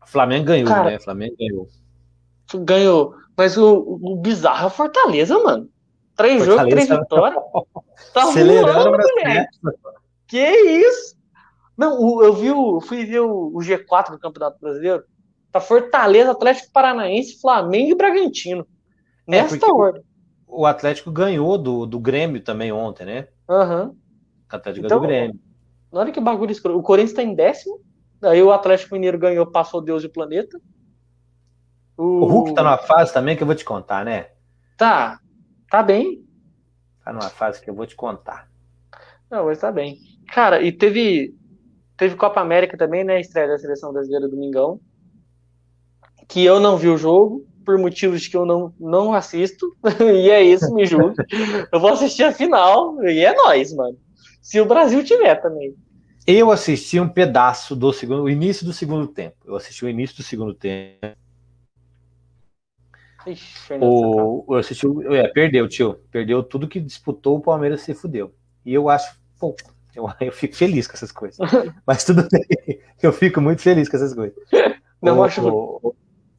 [0.05, 0.99] Flamengo ganhou, Cara, né?
[0.99, 1.69] Flamengo ganhou.
[2.53, 3.15] Ganhou.
[3.37, 5.69] Mas o, o bizarro é Fortaleza, mano.
[6.15, 7.43] Três jogos, três vitórias.
[8.13, 9.57] Tá Acelerando, moleque.
[10.27, 11.15] Que isso?
[11.77, 15.03] Não, eu vi o, fui ver o, o G4 do Campeonato Brasileiro.
[15.51, 18.65] Tá Fortaleza, Atlético Paranaense, Flamengo e Bragantino.
[19.27, 20.03] É, Nesta é ordem.
[20.47, 23.27] O Atlético ganhou do, do Grêmio também ontem, né?
[23.49, 23.83] Aham.
[23.83, 23.95] Uhum.
[24.51, 25.39] O Atlético então, do Grêmio.
[25.91, 26.77] Hora que bagulho escuro.
[26.77, 27.79] O Corinthians tá em décimo.
[28.21, 30.59] Aí o Atlético Mineiro ganhou, passou Deus e o planeta.
[31.97, 32.03] O...
[32.03, 34.27] o Hulk tá numa fase também que eu vou te contar, né?
[34.77, 35.19] Tá.
[35.69, 36.25] Tá bem.
[37.03, 38.49] Tá numa fase que eu vou te contar.
[39.29, 39.97] Não, mas tá bem.
[40.27, 41.33] Cara, e teve
[41.97, 43.19] teve Copa América também, né?
[43.19, 44.79] Estreia da seleção brasileira domingão.
[46.27, 49.75] Que eu não vi o jogo, por motivos que eu não, não assisto.
[50.01, 51.15] e é isso, me julgue.
[51.71, 53.97] eu vou assistir a final e é nós, mano.
[54.41, 55.75] Se o Brasil tiver também.
[56.27, 59.35] Eu assisti um pedaço do segundo, o início do segundo tempo.
[59.45, 61.17] Eu assisti o início do segundo tempo.
[63.27, 65.99] Ixi, o, eu assisti, é, perdeu, tio.
[66.11, 68.33] Perdeu tudo que disputou, o Palmeiras se fudeu.
[68.65, 69.55] E eu acho, pô,
[69.95, 71.37] eu, eu fico feliz com essas coisas.
[71.85, 74.37] Mas tudo bem, eu fico muito feliz com essas coisas.
[75.01, 75.93] Não o, acho ruim.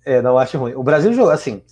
[0.04, 0.74] É, não acho ruim.
[0.74, 1.62] O Brasil jogou, assim,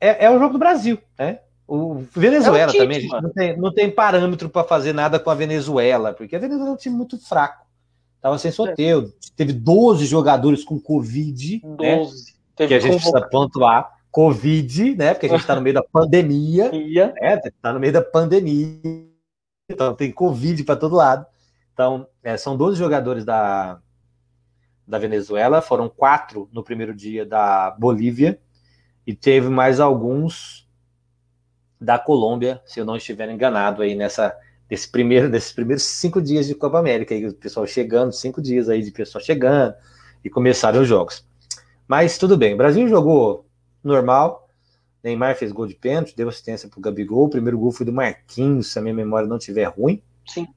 [0.00, 1.40] é, é o jogo do Brasil, né?
[1.68, 5.30] O Venezuela é também, a gente não tem, não tem parâmetro para fazer nada com
[5.30, 7.66] a Venezuela, porque a Venezuela é um time muito fraco.
[8.20, 9.12] Tava sem sorteio.
[9.12, 9.28] É.
[9.36, 11.60] Teve 12 jogadores com Covid.
[11.60, 12.24] 12.
[12.24, 12.35] Né?
[12.56, 13.94] Teve que a gente precisa pontuar.
[14.10, 15.12] Covid, né?
[15.12, 16.70] Porque a gente está no meio da pandemia.
[17.20, 17.38] né?
[17.60, 18.80] Tá no meio da pandemia.
[19.68, 21.26] Então tem Covid para todo lado.
[21.74, 23.78] Então, é, são 12 jogadores da,
[24.86, 28.40] da Venezuela, foram quatro no primeiro dia da Bolívia,
[29.06, 30.66] e teve mais alguns
[31.78, 34.34] da Colômbia, se eu não estiver enganado aí nessa
[34.68, 38.68] desse primeiro, desses primeiros cinco dias de Copa América, aí o pessoal chegando, cinco dias
[38.68, 39.74] aí de pessoal chegando
[40.24, 41.24] e começaram os jogos.
[41.88, 43.46] Mas tudo bem, o Brasil jogou
[43.82, 44.48] normal.
[45.02, 47.26] Neymar fez gol de pênalti, deu assistência para o Gabigol.
[47.26, 50.02] O primeiro gol foi do Marquinhos, se a minha memória não estiver ruim.
[50.26, 50.48] Sim.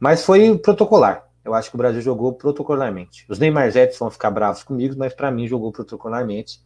[0.00, 1.28] Mas foi protocolar.
[1.44, 3.24] Eu acho que o Brasil jogou protocolarmente.
[3.28, 6.60] Os Neymarzetes vão ficar bravos comigo, mas para mim jogou protocolarmente.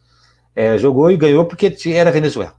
[0.57, 2.55] É, jogou e ganhou porque era Venezuela.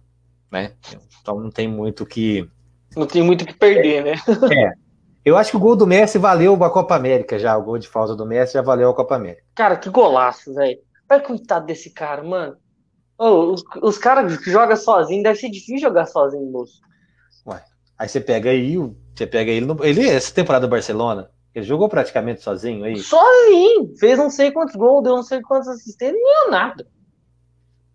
[0.51, 0.73] Né?
[1.21, 2.47] Então não tem muito que.
[2.95, 4.13] Não tem muito que perder, né?
[4.55, 4.71] É.
[5.25, 7.57] Eu acho que o gol do Messi valeu a Copa América já.
[7.57, 9.43] O gol de falta do Messi já valeu a Copa América.
[9.55, 10.79] Cara, que golaço, velho.
[11.13, 12.57] Vai coitado desse cara, mano.
[13.19, 16.81] Oh, os, os caras que jogam sozinho, deve ser difícil jogar sozinho, moço.
[17.45, 17.63] Ué,
[17.99, 18.75] aí você pega aí,
[19.15, 22.97] você pega ele no, ele essa temporada do Barcelona, ele jogou praticamente sozinho aí.
[22.97, 26.87] Sozinho, fez não sei quantos gols, deu não sei quantos assistentes, nem nada.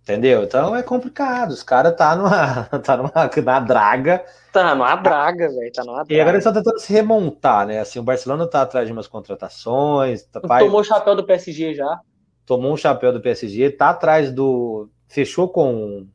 [0.03, 0.45] Entendeu?
[0.45, 1.51] Então é complicado.
[1.51, 3.13] Os caras tá numa, tá numa
[3.45, 4.25] na draga.
[4.53, 5.73] Tá numa draga, velho.
[5.73, 6.15] Tá numa draga.
[6.15, 7.81] E agora eles estão tentando se remontar, né?
[7.81, 10.23] Assim, o Barcelona tá atrás de umas contratações.
[10.23, 12.01] Tá, Tomou o chapéu do PSG já
[12.49, 14.89] tomou um chapéu do PSG, tá atrás do.
[15.07, 16.09] Fechou com.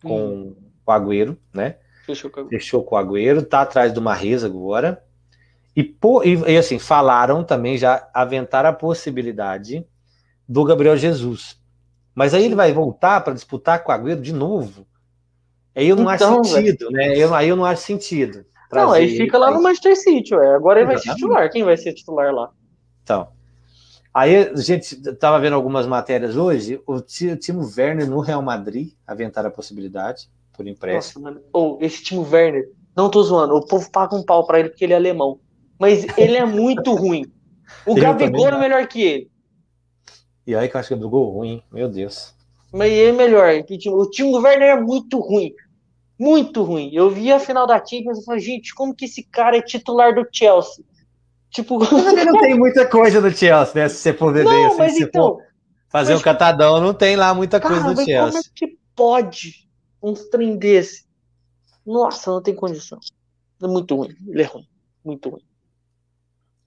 [0.00, 0.56] Com hum.
[0.86, 1.76] o Agüero, né?
[2.06, 5.02] Fechou com, Fechou com o Agüero, tá atrás do Marreza agora.
[5.76, 5.80] E,
[6.24, 9.84] e, e, assim, falaram também, já aventaram a possibilidade
[10.48, 11.60] do Gabriel Jesus.
[12.14, 14.86] Mas aí ele vai voltar para disputar com o Agüero de novo.
[15.74, 17.16] Aí eu não então, acho sentido, né?
[17.16, 18.46] Eu, aí eu não acho sentido.
[18.72, 20.54] Não, aí fica lá no Manchester City, ué.
[20.54, 21.50] Agora ele vai ser titular.
[21.50, 22.50] Quem vai ser titular lá?
[23.02, 23.37] Então.
[24.12, 29.48] Aí a gente estava vendo algumas matérias hoje, o Timo Werner no Real Madrid aventaram
[29.48, 31.30] a possibilidade por empréstimo.
[31.30, 34.70] Nossa, oh, esse Timo Werner, não tô zoando, o povo paga um pau para ele
[34.70, 35.38] porque ele é alemão,
[35.78, 37.24] mas ele é muito ruim.
[37.86, 39.30] O Gabigol é melhor que ele.
[40.46, 42.34] E aí que eu acho que o Gabigol ruim, meu Deus.
[42.72, 43.50] Mas ele é melhor.
[43.92, 45.52] O Timo Werner é muito ruim.
[46.18, 46.90] Muito ruim.
[46.92, 50.14] Eu vi a final da Champions e falei, gente, como que esse cara é titular
[50.14, 50.84] do Chelsea?
[51.50, 51.78] Tipo,
[52.24, 53.88] não tem muita coisa no Chelsea, né?
[53.88, 55.42] Se você for ver não, bem, assim, se então, for
[55.88, 56.20] fazer mas...
[56.20, 58.30] um catadão, não tem lá muita cara, coisa no Chelsea.
[58.30, 59.68] Como é que pode
[60.02, 61.06] um trem desse?
[61.86, 62.98] Nossa, não tem condição.
[63.62, 64.14] É muito ruim.
[64.28, 64.68] Ele é ruim.
[65.04, 65.42] Muito ruim.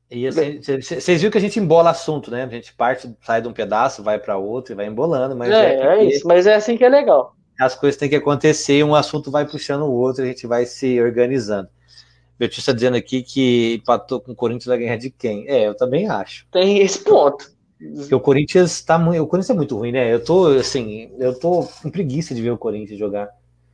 [0.09, 2.43] E assim, vocês viram que a gente embola assunto, né?
[2.43, 5.75] A gente parte, sai de um pedaço, vai para outro e vai embolando, mas é,
[5.75, 7.33] é, é isso, mas é assim que é legal.
[7.57, 10.99] As coisas têm que acontecer, um assunto vai puxando o outro, a gente vai se
[10.99, 11.69] organizando.
[12.39, 15.47] Está dizendo aqui que empatou com o Corinthians vai ganhar de quem?
[15.47, 16.47] É, eu também acho.
[16.51, 17.51] Tem esse ponto.
[17.95, 19.21] Porque o Corinthians tá muito.
[19.23, 20.13] O Corinthians é muito ruim, né?
[20.13, 23.29] Eu tô, assim, eu tô com preguiça de ver o Corinthians jogar.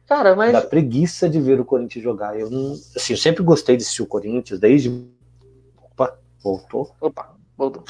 [0.08, 0.54] Cara, mas.
[0.54, 2.40] Dá preguiça de ver o Corinthians jogar.
[2.40, 2.74] Eu não.
[2.96, 4.90] Assim, eu sempre gostei de assistir o Corinthians, desde.
[5.92, 6.96] Opa, voltou.
[7.02, 7.84] Opa, voltou.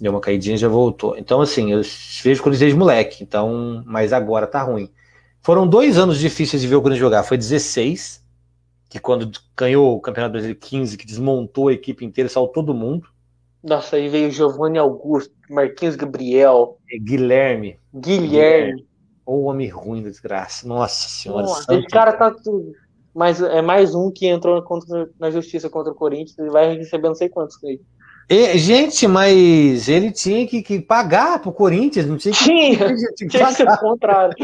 [0.00, 1.16] Deu uma caidinha e já voltou.
[1.18, 1.82] Então, assim, eu
[2.22, 3.24] vejo o Corinthians desde moleque.
[3.24, 4.88] Então, mas agora tá ruim.
[5.42, 7.24] Foram dois anos difíceis de ver o Corinthians jogar.
[7.24, 8.23] Foi 16
[8.94, 13.08] que quando ganhou o Campeonato Brasileiro 15, que desmontou a equipe inteira, saiu todo mundo.
[13.60, 17.76] Nossa, aí veio Giovanni Augusto, Marquinhos Gabriel, Guilherme.
[17.92, 18.86] Guilherme.
[19.26, 20.68] Ou homem ruim, desgraça.
[20.68, 21.42] Nossa senhora.
[21.42, 22.70] Nossa, esse cara tá tudo.
[23.12, 27.08] Mas é mais um que entrou contra- na justiça contra o Corinthians e vai receber
[27.08, 27.80] não sei quantos aí.
[28.30, 32.94] E, gente, mas ele tinha que, que pagar pro Corinthians, não tinha que, Tinha,
[33.28, 34.36] tinha que ser o contrário.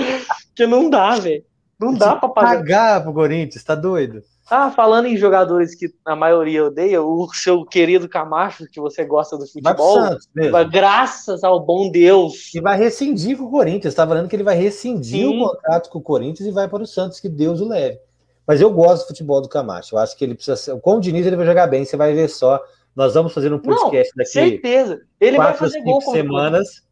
[0.48, 1.44] Porque não dá, velho.
[1.80, 2.56] Não dá pra pagar.
[2.58, 4.22] pagar pro Corinthians, tá doido?
[4.50, 9.36] Ah, falando em jogadores que a maioria odeia, o seu querido Camacho, que você gosta
[9.36, 10.18] do Vai futebol,
[10.50, 12.52] vai- graças ao bom Deus.
[12.54, 13.94] E vai rescindir com o Corinthians.
[13.94, 15.40] Tá falando que ele vai rescindir Sim.
[15.40, 17.98] o contrato com o Corinthians e vai para o Santos, que Deus o leve.
[18.46, 19.94] Mas eu gosto do futebol do Camacho.
[19.94, 20.80] Eu acho que ele precisa ser.
[20.80, 22.60] Com o Diniz ele vai jogar bem, você vai ver só.
[22.96, 25.00] Nós vamos fazer um podcast daqui Certeza.
[25.20, 26.82] Ele vai quatro, fazer gol cinco o semanas.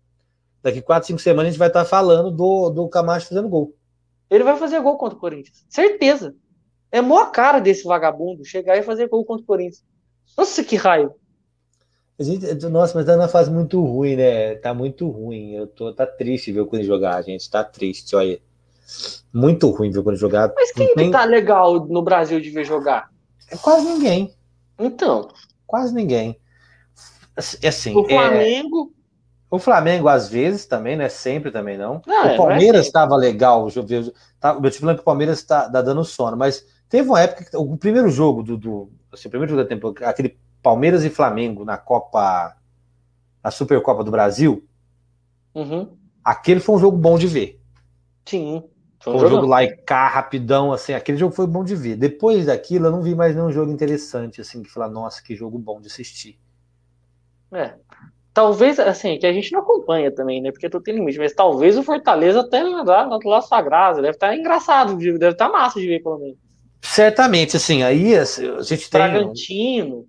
[0.63, 3.75] Daqui quatro, cinco semanas a gente vai estar falando do, do Camacho fazendo gol.
[4.31, 5.65] Ele vai fazer gol contra o Corinthians.
[5.69, 6.35] Certeza.
[6.91, 9.85] É mó cara desse vagabundo chegar e fazer gol contra o Corinthians.
[10.37, 11.15] Nossa, que raio.
[12.19, 14.57] A gente, nossa, mas tá numa fase muito ruim, né?
[14.57, 15.53] Tá muito ruim.
[15.55, 17.49] Eu tô, tá triste ver o Corinthians jogar, gente.
[17.51, 18.41] Tá triste, olha.
[19.33, 20.53] Muito ruim ver o Corinthians jogar.
[20.55, 23.11] Mas quem que tá legal no Brasil de ver jogar?
[23.51, 24.35] É quase ninguém.
[24.79, 25.29] Então,
[25.69, 26.41] Quase ninguém.
[27.37, 28.93] Assim, o é, Flamengo.
[29.51, 31.11] o Flamengo às vezes também, né?
[31.11, 32.01] Sempre também não.
[32.07, 33.69] Não, é, o Palmeiras não é estava legal.
[33.77, 37.09] eu ver, tá, eu te falando que o Palmeiras tá, tá dando sono, mas teve
[37.09, 40.39] uma época que o primeiro jogo do, do assim, o primeiro jogo da temporada, aquele
[40.63, 42.57] Palmeiras e Flamengo na Copa,
[43.43, 44.65] na Supercopa do Brasil,
[45.55, 45.97] Uhum.
[46.25, 47.61] aquele foi um jogo bom de ver.
[48.27, 48.63] Sim.
[49.01, 51.97] Foi um jogo lá e cá, rapidão, assim, aquele jogo foi bom de ver.
[51.97, 55.59] Depois daquilo, eu não vi mais nenhum jogo interessante, assim, que falar, nossa, que jogo
[55.59, 56.39] bom de assistir.
[57.53, 57.75] É.
[58.35, 60.51] Talvez, assim, que a gente não acompanha também, né?
[60.53, 64.03] Porque tu tem limite, mas talvez o Fortaleza até lá, lá sua graça.
[64.03, 66.39] Deve estar engraçado, de- deve estar massa de ver, pelo menos.
[66.81, 69.01] Certamente, assim, aí assim, a gente tem.
[69.01, 70.07] Bragantino.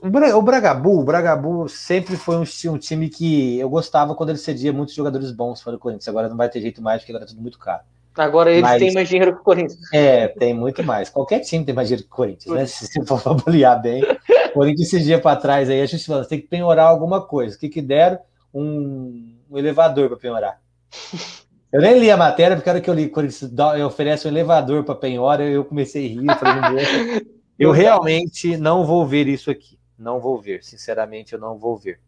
[0.00, 4.30] O, Bra- o Bragabu, o Bragabu sempre foi um, um time que eu gostava quando
[4.30, 6.08] ele cedia muitos jogadores bons para o Corinthians.
[6.08, 7.82] Agora não vai ter jeito mais, porque agora é tudo muito caro.
[8.16, 9.92] Agora eles Mas- têm mais dinheiro que o Corinthians.
[9.92, 11.10] É, tem muito mais.
[11.10, 12.66] Qualquer time tem mais dinheiro que o Corinthians, né?
[12.66, 14.02] Se você for avaliar bem.
[14.50, 17.56] O Corinthians dias para trás aí, a gente falou, tem que penhorar alguma coisa.
[17.56, 18.18] O que que deram?
[18.54, 20.60] Um, um elevador para penhorar.
[21.74, 24.30] Eu nem li a matéria, porque a hora que eu li, Corinthians dá- oferece um
[24.30, 26.26] elevador para penhora, eu comecei a rir.
[26.28, 26.88] Eu, falei, "Meu Deus,
[27.58, 29.78] eu realmente não vou ver isso aqui.
[29.98, 30.62] Não vou ver.
[30.64, 32.00] Sinceramente, eu não vou ver.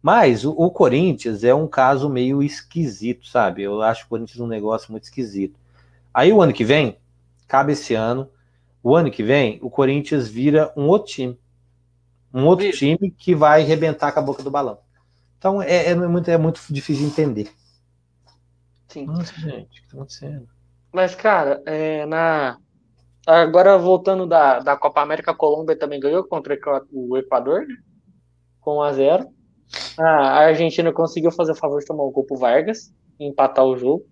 [0.00, 3.62] Mas o, o Corinthians é um caso meio esquisito, sabe?
[3.62, 5.58] Eu acho o Corinthians um negócio muito esquisito.
[6.14, 6.98] Aí o ano que vem,
[7.48, 8.28] cabe esse ano,
[8.82, 11.38] o ano que vem, o Corinthians vira um outro time.
[12.34, 14.78] Um outro time que vai arrebentar com a boca do balão.
[15.38, 17.50] Então é, é muito, é muito difícil de entender.
[18.92, 19.06] Sim.
[19.06, 20.46] Nossa, gente, o que tá acontecendo?
[20.92, 22.58] Mas, cara, é, na...
[23.26, 27.66] agora voltando da, da Copa América, a Colômbia também ganhou contra o Equa- o Equador,
[27.66, 27.74] né?
[28.60, 29.26] Com 1 a 0
[29.98, 33.76] A Argentina conseguiu fazer o favor de tomar o gol pro Vargas e empatar o
[33.76, 34.04] jogo.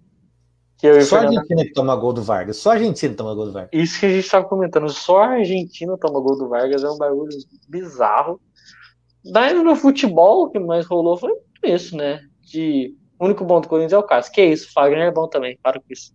[0.79, 2.57] Que eu o Só a Argentina que toma gol do Vargas.
[2.57, 3.71] Só a Argentina toma gol do Vargas.
[3.75, 6.97] Isso que a gente estava comentando, só a Argentina toma gol do Vargas, é um
[6.97, 7.29] bagulho
[7.69, 8.40] bizarro.
[9.31, 11.31] Daí no futebol, o que mais rolou foi
[11.62, 12.23] isso, né?
[12.51, 14.33] Que o único bom do Corinthians é o Cássio.
[14.33, 16.12] Que isso, o Fagner é bom também, para com isso.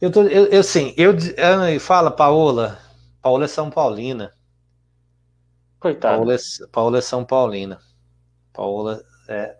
[0.00, 2.78] Eu tô, eu, eu sim, eu, eu fala Paola.
[3.22, 4.34] Paola é São Paulina.
[5.78, 6.16] Coitado.
[6.16, 6.38] Paola é,
[6.72, 7.78] Paola é São Paulina.
[8.52, 9.56] Paola é,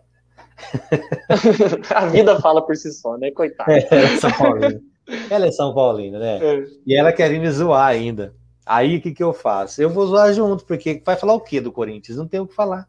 [1.95, 3.31] a vida fala por si só, né?
[3.31, 3.71] Coitado.
[3.71, 4.81] ela é São Paulina.
[5.29, 6.39] Ela é São Paulina, né?
[6.41, 6.65] É.
[6.85, 8.35] E ela quer vir me zoar ainda.
[8.65, 9.81] Aí o que, que eu faço?
[9.81, 12.17] Eu vou zoar junto, porque vai falar o quê do Corinthians?
[12.17, 12.87] Não tem o que falar.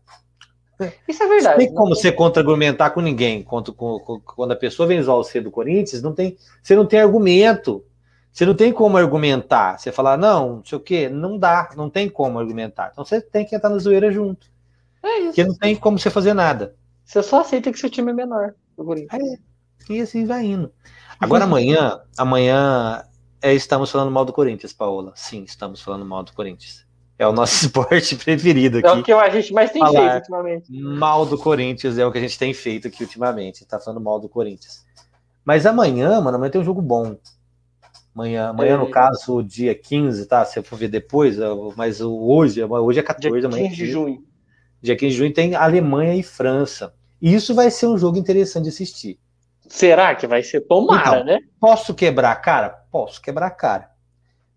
[1.09, 1.59] Isso é Não verdade.
[1.59, 3.43] tem como você contra-argumentar com ninguém.
[3.43, 6.87] Quando, com- com- quando a pessoa vem zoar você do Corinthians, não tem, você não
[6.87, 7.85] tem argumento.
[8.33, 9.79] Você não tem como argumentar.
[9.79, 12.89] Você falar, não, não sei o quê, não dá, não tem como argumentar.
[12.93, 14.47] Então você tem que entrar na zoeira junto.
[15.03, 15.27] É isso.
[15.29, 16.75] Porque não tem como você fazer nada.
[17.05, 18.55] Você só aceita que seu time é menor.
[18.77, 19.39] do Corinthians.
[19.91, 20.73] E assim vai indo.
[21.21, 23.05] Agora amanhã, amanhã
[23.43, 25.13] é, estamos falando mal do Corinthians, Paola.
[25.15, 26.87] Sim, estamos falando mal do Corinthians.
[27.23, 29.03] É o nosso esporte preferido É o aqui.
[29.05, 30.73] que a gente mais tem feito ultimamente.
[30.73, 33.65] Mal do Corinthians é o que a gente tem feito aqui ultimamente.
[33.65, 34.85] Tá falando mal do Corinthians.
[35.45, 37.17] Mas amanhã, mano, amanhã tem um jogo bom.
[38.15, 38.77] Amanhã, amanhã É.
[38.77, 40.45] no caso, o dia 15, tá?
[40.45, 43.65] Se eu for ver depois, eu- mas hoje, hoje é 14 Dia amanhã.
[43.69, 44.25] 15 de junho.
[44.83, 46.93] Dia 15 de junho tem Alemanha e França.
[47.21, 49.19] E isso vai ser um jogo interessante de assistir.
[49.69, 50.61] Será que vai ser?
[50.63, 51.25] Tomara, Então.
[51.25, 51.39] né?
[51.61, 52.69] Posso quebrar a cara?
[52.91, 53.92] Posso quebrar a cara.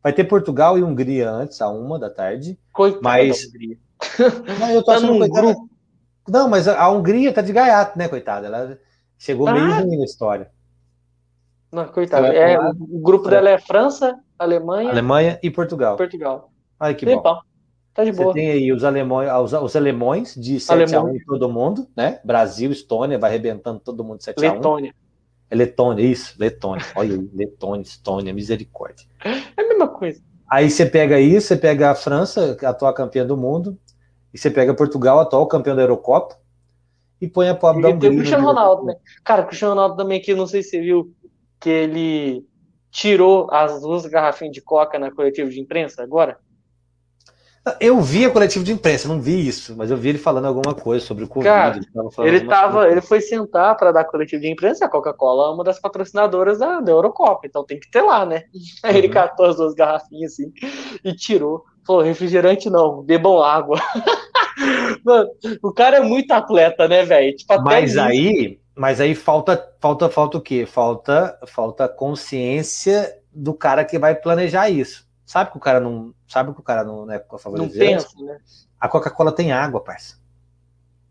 [0.05, 2.59] Vai ter Portugal e Hungria antes, a uma da tarde.
[2.71, 3.49] Coitado Mas-.
[4.59, 5.55] Não, eu tô Tá achando coitada-.
[6.29, 8.45] Não, mas a a Hungria tá de gaiato, né, coitada?
[8.45, 8.77] Ela
[9.17, 9.79] chegou meio Ah.
[9.79, 10.51] ruim na história.
[11.71, 12.27] Não, coitado.
[12.27, 12.69] Vai É, lá.
[12.79, 15.97] o grupo dela é França, Alemanha Alemanha e Portugal.
[15.97, 16.51] Portugal.
[16.79, 17.23] Ai, que E bom.
[17.23, 17.41] pau.
[17.91, 18.31] Tá de boa.
[18.31, 22.19] Você tem aí os alemães, os, os alemães de 7x1 em todo mundo, né?
[22.23, 24.53] Brasil, Estônia, vai arrebentando todo mundo 7x1.
[24.53, 24.93] Letônia.
[25.49, 26.85] É Letônia, isso, Letônia.
[26.95, 29.05] Olha aí, Letônia, Estônia, misericórdia.
[29.23, 30.21] É a mesma coisa.
[30.49, 33.77] Aí você pega isso, você pega a França, a atual campeã do mundo,
[34.33, 36.37] e você pega Portugal, atual campeão da Eurocopa,
[37.21, 38.19] e põe a pobre da E tem o Hungria.
[38.19, 38.95] Cristiano Ronaldo, né?
[39.23, 41.13] Cara, o Cristiano Ronaldo também aqui, não sei se você viu,
[41.59, 42.45] que ele
[42.91, 46.37] tirou as duas garrafinhas de coca na coletiva de imprensa agora.
[47.79, 50.75] Eu vi a coletiva de imprensa, não vi isso, mas eu vi ele falando alguma
[50.75, 51.49] coisa sobre o Covid.
[51.49, 51.77] Cara,
[52.19, 55.63] ele tava Ele ele foi sentar para dar coletiva de imprensa, a Coca-Cola é uma
[55.63, 58.43] das patrocinadoras da, da Eurocopa, então tem que ter lá, né?
[58.83, 59.13] Aí ele Uhum.
[59.13, 60.51] catou as duas garrafinhas assim
[61.03, 61.63] e tirou.
[61.85, 63.79] Falou, refrigerante não, bebam água.
[65.03, 65.29] Mano,
[65.61, 67.35] o cara é muito atleta, né, velho?
[67.35, 70.65] Tipo, Mas aí, mas aí falta, falta, falta o quê?
[70.65, 75.04] Falta, falta consciência do cara que vai planejar isso.
[75.25, 78.07] Sabe que o cara não, sabe que o cara não é a favor não pensa,
[78.19, 78.37] né?
[78.79, 80.17] A Coca-Cola tem água, parça.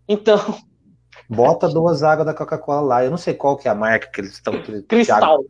[0.07, 0.38] Então,
[1.29, 3.05] Bota duas águas da Coca-Cola lá.
[3.05, 4.55] Eu não sei qual que é a marca que eles estão
[4.87, 5.42] cristal.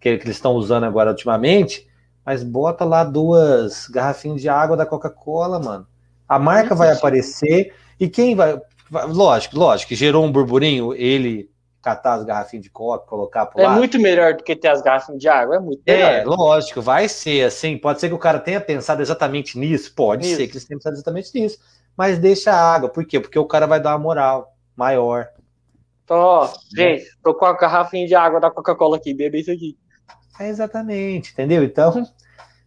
[0.00, 1.88] que, que eles estão usando agora ultimamente,
[2.24, 5.86] mas bota lá duas garrafinhas de água da Coca-Cola, mano.
[6.28, 11.50] A marca vai aparecer e quem vai, vai- lógico, lógico, que gerou um burburinho ele
[11.82, 13.68] catar as garrafinhas de coca, colocar pro É lado.
[13.68, 16.24] muito melhor do que ter as garrafas de água, é muito É, melhor.
[16.24, 17.76] lógico, vai ser assim.
[17.78, 20.96] Pode ser que o cara tenha pensado exatamente nisso, pode ser que eles tenham pensado
[20.96, 21.58] exatamente nisso,
[21.96, 23.18] mas deixa a água, por quê?
[23.20, 25.28] Porque o cara vai dar uma moral maior.
[26.04, 29.78] Então, ó, gente, tô com a garrafinha de água da Coca-Cola aqui, bebe isso aqui.
[30.38, 31.62] É exatamente, entendeu?
[31.62, 31.92] Então,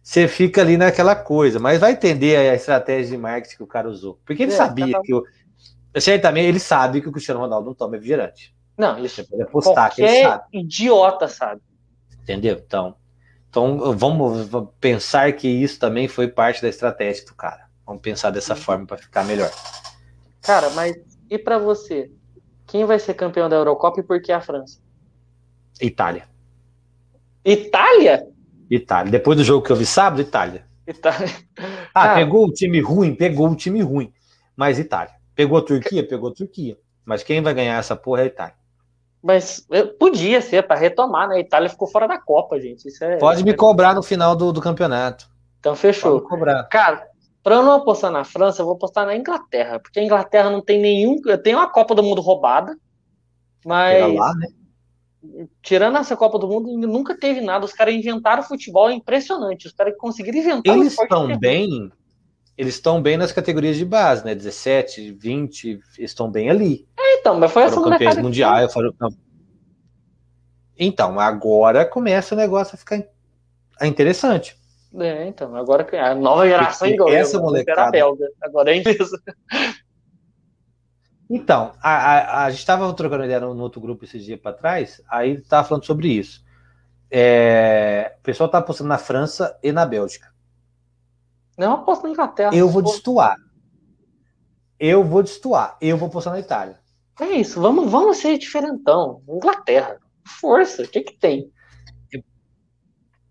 [0.02, 3.88] você fica ali naquela coisa, mas vai entender a estratégia de marketing que o cara
[3.88, 4.20] usou.
[4.26, 5.02] Porque ele É, sabia um.
[5.02, 5.24] que o.
[6.00, 8.53] Certamente ele sabe que o Cristiano Ronaldo não toma refrigerante.
[8.76, 11.60] Não, isso Você pode apostar qualquer sabe, idiota sabe.
[12.22, 12.60] entendeu?
[12.66, 12.96] Então,
[13.48, 14.48] então vamos
[14.80, 17.68] pensar que isso também foi parte da estratégia do cara.
[17.86, 19.50] Vamos pensar dessa forma para ficar melhor.
[20.42, 20.96] Cara, mas
[21.30, 22.10] e pra você?
[22.66, 24.80] Quem vai ser campeão da Eurocopa e por que a França?
[25.80, 26.26] Itália.
[27.44, 28.26] Itália?
[28.70, 29.10] Itália.
[29.12, 30.66] Depois do jogo que eu vi sábado, Itália.
[30.86, 31.28] Itália.
[31.94, 32.14] Ah, Cara.
[32.16, 34.12] pegou o time ruim, pegou o time ruim.
[34.56, 35.14] Mas Itália.
[35.34, 36.78] Pegou a Turquia, pegou a Turquia.
[37.04, 38.54] Mas quem vai ganhar essa porra é a Itália.
[39.24, 39.66] Mas
[39.98, 41.36] podia ser para retomar, né?
[41.36, 42.86] A Itália ficou fora da Copa, gente.
[42.86, 43.16] Isso é.
[43.16, 45.30] Pode me cobrar no final do, do campeonato.
[45.58, 46.16] Então Pode fechou.
[46.16, 46.64] me cobrar.
[46.64, 47.06] Cara,
[47.42, 50.60] pra eu não apostar na França, eu vou apostar na Inglaterra, porque a Inglaterra não
[50.60, 51.16] tem nenhum.
[51.42, 52.76] Tem uma Copa do Mundo roubada,
[53.64, 54.48] mas lá, né?
[55.62, 57.64] tirando essa Copa do Mundo, nunca teve nada.
[57.64, 59.66] Os caras inventaram futebol, é impressionante.
[59.66, 61.90] Os caras conseguiram inventar Eles estão é- bem.
[62.58, 64.34] Eles estão bem nas categorias de base, né?
[64.34, 66.86] 17, 20, eles estão bem ali.
[67.24, 68.70] Então, mas foi essa Foram campeões mundiais.
[68.70, 68.92] Foram...
[70.78, 73.02] Então, agora começa o negócio a ficar
[73.80, 74.60] interessante.
[75.00, 79.18] É, então, agora a nova geração igual essa molecada- belga, agora é inglesa.
[81.30, 84.52] Então, a, a, a gente estava trocando ideia no, no outro grupo esses dias para
[84.52, 86.44] trás, aí estava falando sobre isso.
[87.10, 90.28] É, o pessoal tá apostando na França e na Bélgica.
[91.56, 92.54] Não aposto na Inglaterra.
[92.54, 92.90] Eu vou pô.
[92.90, 93.36] destoar.
[94.78, 95.78] Eu vou destoar.
[95.80, 96.83] Eu vou apostar na Itália.
[97.20, 99.22] É isso, vamos, vamos ser diferentão.
[99.28, 99.98] Inglaterra.
[100.40, 101.52] Força, o que que tem?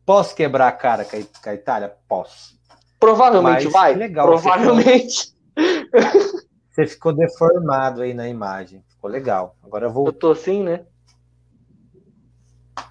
[0.06, 1.16] Posso quebrar a cara com
[1.50, 1.96] a, Itália?
[2.08, 2.60] Posso.
[3.00, 3.96] Provavelmente Mas vai.
[3.96, 5.34] legal, Provavelmente.
[6.72, 8.84] Você ficou deformado aí na imagem.
[8.90, 9.56] Ficou legal.
[9.64, 10.08] Agora eu vou.
[10.08, 10.86] Eu tô assim, né?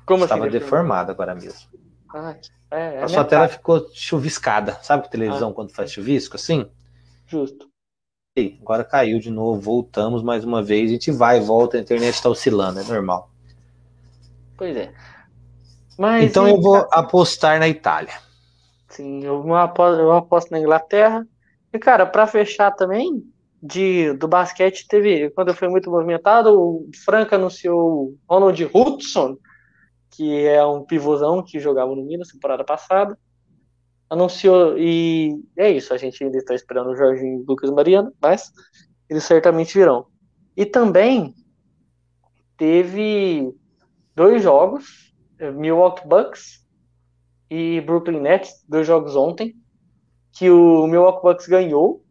[0.06, 0.52] Como Estava assim?
[0.52, 1.68] deformado agora mesmo.
[2.14, 2.36] Ah,
[2.70, 4.78] é, é a sua tela ficou chuviscada.
[4.82, 6.70] Sabe que televisão quando faz chuvisco assim?
[7.26, 7.71] Justo.
[8.34, 10.88] Agora caiu de novo, voltamos mais uma vez.
[10.88, 13.30] A gente vai e volta, a internet está oscilando, é normal.
[14.56, 14.90] Pois é.
[15.98, 18.14] Mas, então eu vou apostar na Itália.
[18.88, 21.26] Sim, eu aposto, eu aposto na Inglaterra.
[21.70, 23.22] E, cara, pra fechar também,
[23.62, 29.36] de, do basquete, teve, quando foi muito movimentado, o Franca anunciou o Ronald Hudson,
[30.10, 33.18] que é um pivôzão que jogava no Minas temporada passada.
[34.12, 38.12] Anunciou, e é isso, a gente ainda está esperando o Jorginho e o Lucas Mariano,
[38.20, 38.52] mas
[39.08, 40.04] eles certamente virão.
[40.54, 41.34] E também
[42.58, 43.54] teve
[44.14, 46.62] dois jogos, eh, Milwaukee Bucks
[47.48, 49.54] e Brooklyn Nets, dois jogos ontem,
[50.36, 52.04] que o Milwaukee Bucks ganhou.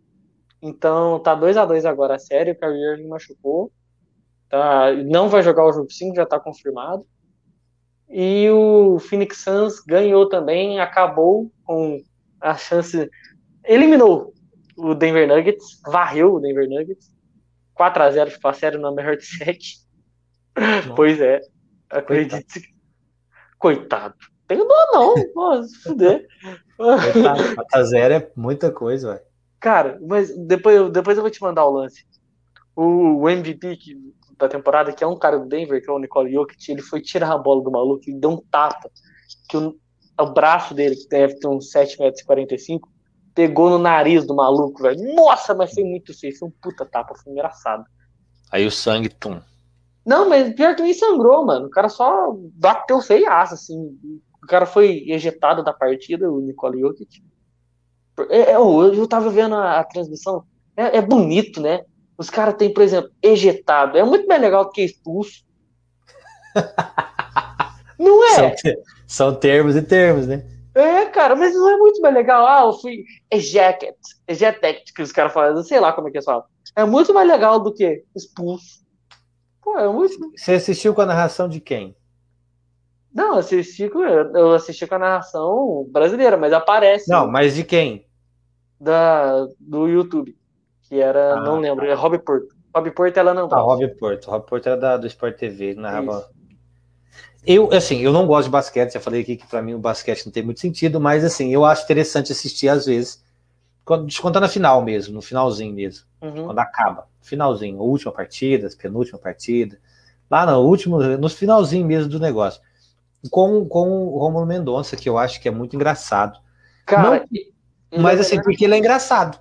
[0.59, 3.71] Então tá 2 a 2 agora a série, o Kyrie Irving machucou.
[4.49, 7.05] Tá, não vai jogar o jogo 5, já tá confirmado.
[8.11, 12.03] E o Phoenix Suns ganhou também, acabou com
[12.41, 13.09] a chance.
[13.63, 14.33] Eliminou
[14.77, 17.09] o Denver Nuggets, varreu o Denver Nuggets.
[17.73, 19.77] 4 a 0 ficou a série no melhor de 7.
[20.95, 21.39] Pois é,
[21.89, 22.75] acredite.
[23.57, 24.15] Coitado.
[24.47, 26.27] Tenho dó não, pô, se fuder.
[26.77, 29.25] Coitado, 4 a 0 é muita coisa, velho.
[29.59, 32.05] Cara, mas depois, depois eu vou te mandar o lance.
[32.75, 33.95] O, o MVP que,
[34.41, 37.01] da temporada, que é um cara do Denver, que é o Nicole Jokic, ele foi
[37.01, 38.89] tirar a bola do maluco e deu um tapa.
[39.47, 39.75] Que o,
[40.19, 42.81] o braço dele, que deve ter uns 7,45 metros,
[43.33, 45.15] pegou no nariz do maluco, velho.
[45.15, 46.37] Nossa, mas foi muito feio.
[46.37, 47.85] Foi um puta tapa, foi engraçado.
[48.51, 49.39] Aí o sangue, tum.
[50.05, 51.67] Não, mas pior que nem sangrou, mano.
[51.67, 53.97] O cara só bateu feiaço, assim.
[54.43, 57.23] O cara foi ejetado da partida, o Nicole Jokic.
[58.29, 60.43] É, é, eu, eu tava vendo a, a transmissão.
[60.75, 61.83] É, é, bonito, né?
[62.21, 63.97] Os caras têm, por exemplo, ejetado.
[63.97, 65.43] É muito mais legal do que expulso.
[67.97, 68.55] não é?
[68.55, 68.73] São,
[69.07, 70.45] são, termos e termos, né?
[70.75, 72.45] É, cara, mas não é muito mais legal.
[72.45, 73.95] Ah, eu fui ejected.
[74.27, 75.63] Ejected, que os caras falam.
[75.63, 76.43] Sei lá como é que eles falam.
[76.75, 78.85] É muito mais legal do que expulso.
[79.59, 80.15] Pô, é muito.
[80.37, 81.95] Você assistiu com a narração de quem?
[83.11, 87.09] Não, assisti com, eu assisti com a narração brasileira, mas aparece.
[87.09, 88.05] Não, mas de quem?
[88.79, 90.39] Da, do YouTube.
[90.91, 91.91] Que era, ah, não lembro, tá.
[91.91, 92.53] é Rob Porto.
[92.75, 93.47] Rob Porto ela não.
[93.49, 94.29] Ah, Rob Porto.
[94.29, 96.29] Rob Porto era da, do Sport TV, narrava.
[97.45, 100.25] Eu, assim, eu não gosto de basquete, já falei aqui que para mim o basquete
[100.25, 103.23] não tem muito sentido, mas assim, eu acho interessante assistir às vezes,
[103.85, 106.45] quando descontar na final mesmo, no finalzinho mesmo, uhum.
[106.45, 109.79] quando acaba, finalzinho, última partida, penúltima partida,
[110.29, 112.61] lá no último, no finalzinho mesmo do negócio
[113.29, 116.39] com, com o Romulo Mendonça, que eu acho que é muito engraçado.
[116.85, 117.25] Cara,
[117.91, 119.39] Não, mas assim, porque ele é engraçado.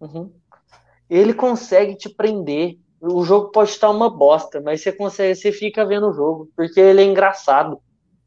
[0.00, 0.30] Uhum.
[1.08, 2.76] Ele consegue te prender.
[3.00, 6.80] O jogo pode estar uma bosta, mas você consegue, você fica vendo o jogo, porque
[6.80, 7.78] ele é engraçado.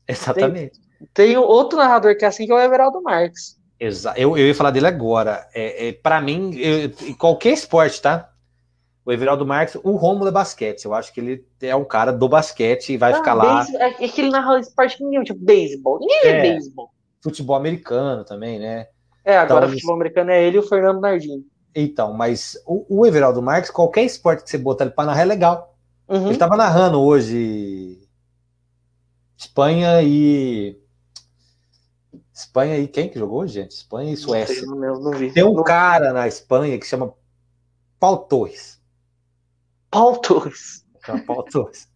[0.07, 0.79] Exatamente.
[1.13, 3.57] Tem, tem outro narrador que é assim, que é o Everaldo Marques.
[3.79, 4.19] Exato.
[4.19, 5.47] Eu, eu ia falar dele agora.
[5.53, 8.31] É, é para mim, eu, qualquer esporte, tá?
[9.07, 10.83] o Everaldo Marques, o Rômulo é basquete.
[10.83, 13.65] Eu acho que ele é um cara do basquete e vai ah, ficar lá.
[13.79, 15.97] É, é que ele narra esporte nenhum, tipo beisebol.
[15.97, 16.89] Ninguém é, beisebol.
[17.23, 18.87] Futebol americano também, né?
[19.23, 21.45] É, agora então, futebol americano é ele e o Fernando Nardini.
[21.79, 25.25] Então, mas o, o Everaldo Marques, qualquer esporte que você botar ele para narrar é
[25.25, 25.77] legal.
[26.07, 26.29] Uhum.
[26.29, 28.01] Ele tava narrando hoje
[29.37, 30.75] Espanha e.
[32.33, 33.73] Espanha e quem que jogou, gente?
[33.73, 34.65] Espanha e Suécia.
[34.65, 35.31] Não, sei, não, não.
[35.31, 37.13] Tem um cara na Espanha que chama
[37.99, 38.81] Paul Torres.
[39.91, 40.83] Paul Torres.
[41.05, 41.87] Chama Paul Torres.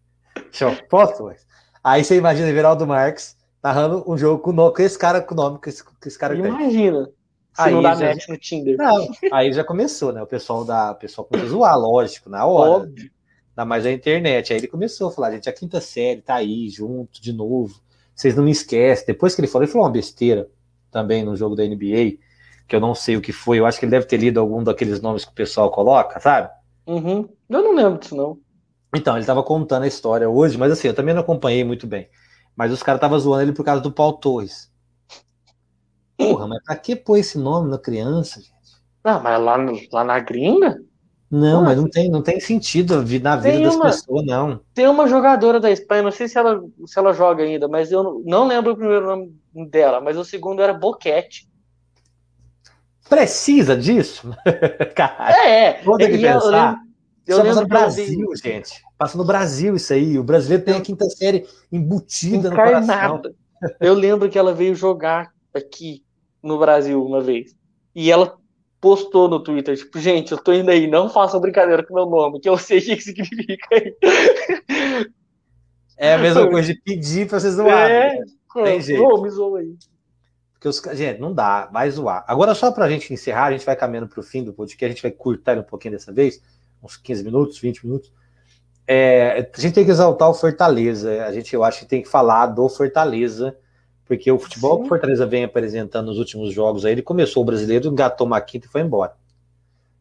[0.52, 1.48] Chama Paul Torres.
[1.84, 5.60] Aí você imagina Everaldo Marques narrando um jogo com, com esse cara com o nome
[5.60, 7.06] que esse, que esse cara Imagina.
[7.06, 7.21] Tem.
[7.54, 8.78] Se aí não dá já, match no Tinder.
[8.78, 10.22] Não, aí já começou, né?
[10.22, 12.84] O pessoal da o pessoal começou a zoar, lógico, na hora.
[12.84, 13.12] Óbvio.
[13.50, 14.54] Ainda mais a internet.
[14.54, 17.82] Aí ele começou a falar, gente, a quinta série tá aí, junto, de novo.
[18.16, 19.06] Vocês não me esquecem.
[19.06, 20.50] Depois que ele falou, ele falou uma besteira
[20.90, 22.18] também no jogo da NBA,
[22.68, 23.60] que eu não sei o que foi.
[23.60, 26.50] Eu acho que ele deve ter lido algum daqueles nomes que o pessoal coloca, sabe?
[26.88, 27.28] Uhum.
[27.50, 28.40] Eu não lembro disso, não.
[28.96, 32.10] Então, ele tava contando a história hoje, mas assim, eu também não acompanhei muito bem.
[32.56, 34.71] Mas os caras estavam zoando ele por causa do Paul Torres.
[36.28, 38.52] Porra, mas pra que pôr esse nome na criança, gente?
[39.04, 39.58] Não, mas lá,
[39.92, 40.80] lá na gringa?
[41.32, 44.60] Não, mas não tem, não tem sentido na vida das uma, pessoas, não.
[44.74, 48.04] Tem uma jogadora da Espanha, não sei se ela, se ela joga ainda, mas eu
[48.04, 49.32] não, não lembro o primeiro nome
[49.70, 51.50] dela, mas o segundo era Boquete.
[53.10, 54.30] Precisa disso?
[54.94, 55.36] Caralho.
[55.38, 56.82] É, Vou ter que pensar.
[57.26, 58.84] Eu, eu passa no Brasil, gente.
[58.98, 60.20] Passa no Brasil isso aí.
[60.20, 62.80] O brasileiro tem a quinta série embutida Encarnada.
[62.82, 63.36] no coração.
[63.80, 66.04] Eu lembro que ela veio jogar aqui
[66.42, 67.56] no Brasil uma vez.
[67.94, 68.38] E ela
[68.80, 72.40] postou no Twitter, tipo, gente, eu tô indo aí, não façam brincadeira com meu nome,
[72.40, 73.96] que eu sei o que significa aí.
[75.98, 77.96] É a mesma coisa de pedir pra vocês zoarem.
[77.96, 78.26] É, né?
[78.64, 79.04] tem jeito.
[79.04, 79.76] Oh, me zoa aí.
[80.54, 82.26] Porque os gente, não dá, vai zoar.
[82.28, 84.86] Agora, só para a gente encerrar, a gente vai caminhando para o fim do podcast,
[84.86, 86.42] a gente vai curtar um pouquinho dessa vez,
[86.84, 88.12] uns 15 minutos, 20 minutos.
[88.88, 91.24] É, a gente tem que exaltar o Fortaleza.
[91.24, 93.56] A gente, eu acho que tem que falar do Fortaleza,
[94.12, 94.80] porque o futebol Sim.
[94.80, 98.42] que o Fortaleza vem apresentando nos últimos jogos aí, ele começou o brasileiro, engatou uma
[98.42, 99.16] quinta e foi embora.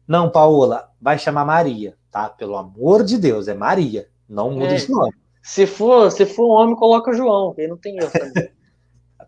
[0.05, 2.27] Não, Paola, vai chamar Maria, tá?
[2.27, 4.09] Pelo amor de Deus, é Maria.
[4.27, 4.75] Não muda é.
[4.75, 5.13] esse nome.
[5.41, 8.11] Se for, se for um homem, coloca João, que aí não tem erro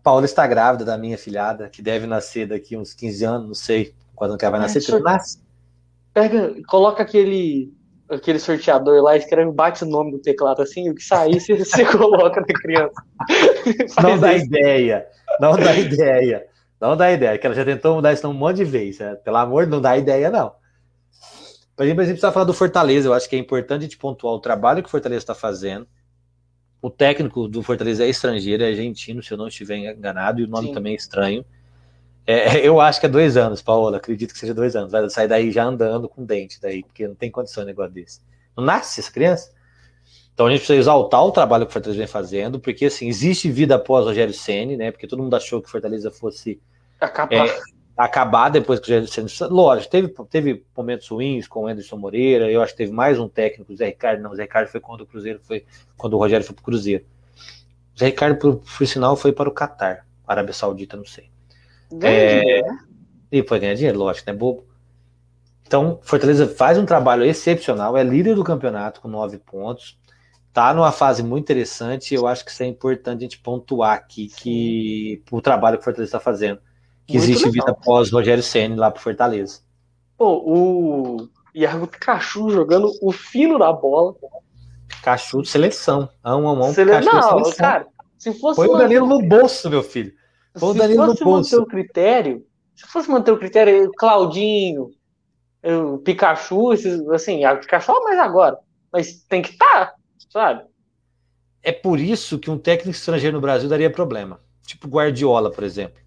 [0.02, 3.94] Paula está grávida da minha filhada, que deve nascer daqui uns 15 anos, não sei
[4.14, 5.40] quando que ela vai nascer, é, nasce.
[6.12, 7.72] Pega, coloca aquele
[8.08, 11.84] aquele sorteador lá, escreve, bate o nome do teclado assim, o que sair você, você
[11.96, 12.94] coloca na criança.
[14.02, 14.46] não dá isso.
[14.46, 15.06] ideia,
[15.40, 16.46] não dá ideia,
[16.80, 19.14] não dá ideia, que ela já tentou mudar isso um monte de vezes, né?
[19.16, 20.52] pelo amor, não dá ideia não.
[21.76, 23.98] Por exemplo, a gente precisa falar do Fortaleza, eu acho que é importante a gente
[23.98, 25.86] pontuar o trabalho que o Fortaleza está fazendo,
[26.80, 30.46] o técnico do Fortaleza é estrangeiro, é argentino, se eu não estiver enganado, e o
[30.46, 30.74] nome Sim.
[30.74, 31.44] também é estranho.
[32.26, 34.92] É, eu acho que é dois anos, Paola, acredito que seja dois anos.
[34.92, 38.20] Vai sair daí já andando com dente, daí, porque não tem condição de negócio desse.
[38.56, 39.52] Não nasce essa criança?
[40.32, 43.50] Então a gente precisa exaltar o trabalho que o Fortaleza vem fazendo, porque assim, existe
[43.50, 44.90] vida após o Rogério Ceni, né?
[44.90, 46.60] Porque todo mundo achou que o Fortaleza fosse
[47.30, 47.60] é,
[47.96, 49.50] acabar depois que o Rogério Senna.
[49.52, 52.50] Lógico, teve, teve momentos ruins com o Anderson Moreira.
[52.50, 54.22] Eu acho que teve mais um técnico, o Zé Ricardo.
[54.22, 55.64] Não, o Zé Ricardo foi quando o Cruzeiro foi
[55.96, 57.04] quando o Rogério foi para o Cruzeiro.
[57.94, 61.33] O Zé Ricardo, por, por sinal, foi para o Catar, Arábia Saudita, não sei.
[62.02, 62.78] É, né?
[63.30, 64.66] e foi ganhar dinheiro, lógico, né, bobo?
[65.66, 69.98] Então, Fortaleza faz um trabalho excepcional, é líder do campeonato com nove pontos,
[70.52, 72.14] tá numa fase muito interessante.
[72.14, 75.84] Eu acho que isso é importante a gente pontuar aqui que o trabalho que o
[75.84, 76.60] Fortaleza está fazendo,
[77.06, 77.52] que muito existe legal.
[77.52, 79.60] vida após Rogério Senna lá para Fortaleza.
[80.16, 84.14] Pô, o Iago Pikachu jogando o fino da bola.
[84.86, 86.08] Pikachu de seleção.
[86.22, 86.90] A um a um, Sele...
[86.90, 87.56] Pikachu Não, seleção.
[87.56, 87.86] cara,
[88.16, 88.56] se fosse.
[88.56, 90.12] Foi o Danilo no bolso, meu filho.
[90.56, 91.16] Foi o Danilo.
[91.16, 94.90] Se fosse manter o critério, se fosse manter o critério, Claudinho,
[95.62, 98.58] o Pikachu, esses, assim, a Pikachu é mais agora,
[98.92, 99.94] mas tem que estar, tá,
[100.30, 100.64] sabe?
[101.62, 104.40] É por isso que um técnico estrangeiro no Brasil daria problema.
[104.66, 106.02] Tipo Guardiola, por exemplo.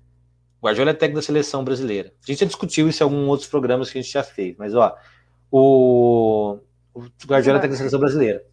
[0.62, 2.14] Guardiola é técnico da seleção brasileira.
[2.24, 4.76] A gente já discutiu isso em alguns outros programas que a gente já fez, mas
[4.76, 4.96] ó,
[5.52, 6.60] o,
[6.94, 8.44] o Guardiola é técnico da seleção brasileira.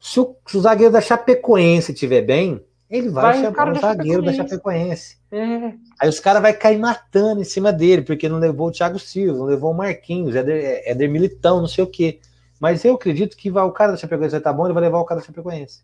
[0.00, 4.22] Se o, se o zagueiro da Chapecoense estiver bem, ele vai, vai chamar o zagueiro
[4.22, 5.18] da Chapecoense.
[5.30, 5.74] É.
[6.00, 9.38] Aí os caras vão cair matando em cima dele, porque não levou o Thiago Silva,
[9.38, 12.20] não levou o Marquinhos, Éder, Éder Militão, não sei o quê.
[12.58, 14.82] Mas eu acredito que vai, o cara da Chapecoense vai estar tá bom, ele vai
[14.82, 15.82] levar o cara da Chapecoense.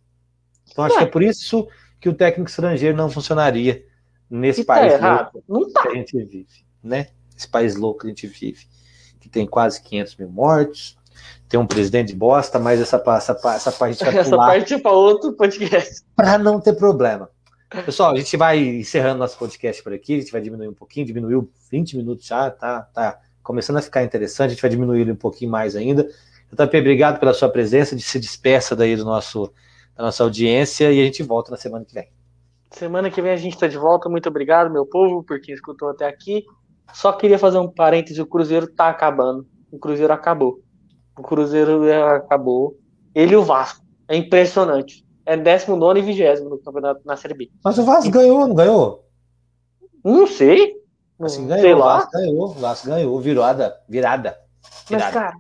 [0.70, 0.98] Então acho é.
[0.98, 1.68] que é por isso
[2.00, 3.84] que o técnico estrangeiro não funcionaria
[4.28, 5.82] nesse e tá país tá louco não tá.
[5.82, 7.08] que a gente vive, né?
[7.36, 8.66] Esse país louco que a gente vive,
[9.20, 10.96] que tem quase 500 mil mortos,
[11.54, 14.90] tem um presidente de bosta, mas essa, essa, essa parte vai Essa parte é para
[14.90, 16.04] outro podcast.
[16.16, 17.30] Para não ter problema.
[17.84, 21.06] Pessoal, a gente vai encerrando nosso podcast por aqui, a gente vai diminuir um pouquinho,
[21.06, 25.12] diminuiu 20 minutos já, tá, tá começando a ficar interessante, a gente vai diminuir ele
[25.12, 26.08] um pouquinho mais ainda.
[26.52, 29.52] JP, obrigado pela sua presença, de se despeça daí do nosso,
[29.96, 32.08] da nossa audiência e a gente volta na semana que vem.
[32.72, 35.90] Semana que vem a gente está de volta, muito obrigado, meu povo, por quem escutou
[35.90, 36.44] até aqui.
[36.92, 40.63] Só queria fazer um parêntese, o Cruzeiro tá acabando, o Cruzeiro acabou.
[41.18, 42.76] O Cruzeiro acabou.
[43.14, 43.84] Ele e o Vasco.
[44.08, 45.04] É impressionante.
[45.24, 47.50] É 19 e 20 no campeonato na Série B.
[47.64, 49.06] Mas o Vasco ganhou, não ganhou?
[50.04, 50.74] Não sei.
[51.20, 51.78] Assim, ganhou, sei lá.
[51.78, 54.36] O Vasco ganhou, o Vasco ganhou, virada, virada.
[54.88, 55.04] virada.
[55.04, 55.36] Mas, cara,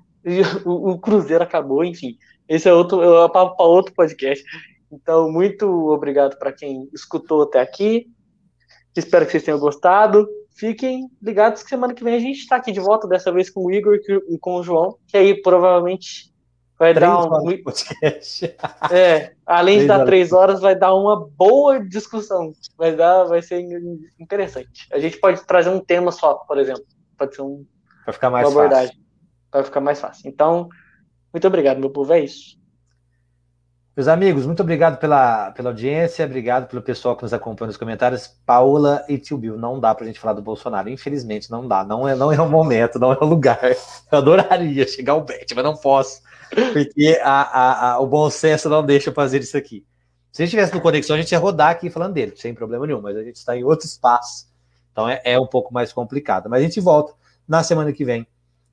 [0.64, 2.16] o, o, Cruzeiro acabou, enfim.
[2.48, 4.42] Esse é outro, é para outro podcast.
[4.90, 8.06] Então, muito obrigado para quem escutou até aqui.
[8.96, 12.72] Espero que vocês tenham gostado fiquem ligados que semana que vem a gente está aqui
[12.72, 13.98] de volta, dessa vez com o Igor
[14.28, 16.32] e com o João, que aí provavelmente
[16.78, 17.62] vai três dar um.
[17.62, 18.56] Podcast.
[18.90, 22.52] É, além de dar três horas, vai dar uma boa discussão.
[22.76, 23.64] Vai dar, vai ser
[24.18, 24.86] interessante.
[24.92, 26.84] A gente pode trazer um tema só, por exemplo.
[27.18, 27.64] Pode ser um.
[28.06, 28.88] Vai ficar mais uma abordagem.
[28.88, 29.04] fácil.
[29.52, 30.28] Vai ficar mais fácil.
[30.28, 30.68] Então,
[31.32, 32.12] muito obrigado, meu povo.
[32.12, 32.56] É isso.
[33.96, 38.26] Meus amigos, muito obrigado pela, pela audiência, obrigado pelo pessoal que nos acompanha nos comentários.
[38.44, 42.08] Paula e Tio Bill, não dá pra gente falar do Bolsonaro, infelizmente não dá, não
[42.08, 43.60] é, não é o momento, não é o lugar.
[44.10, 46.20] Eu adoraria chegar ao bet, mas não posso,
[46.50, 49.86] porque a, a, a, o bom senso não deixa eu fazer isso aqui.
[50.32, 52.88] Se a gente tivesse no Conexão, a gente ia rodar aqui falando dele, sem problema
[52.88, 54.48] nenhum, mas a gente está em outro espaço,
[54.90, 56.50] então é, é um pouco mais complicado.
[56.50, 57.14] Mas a gente volta
[57.46, 58.26] na semana que vem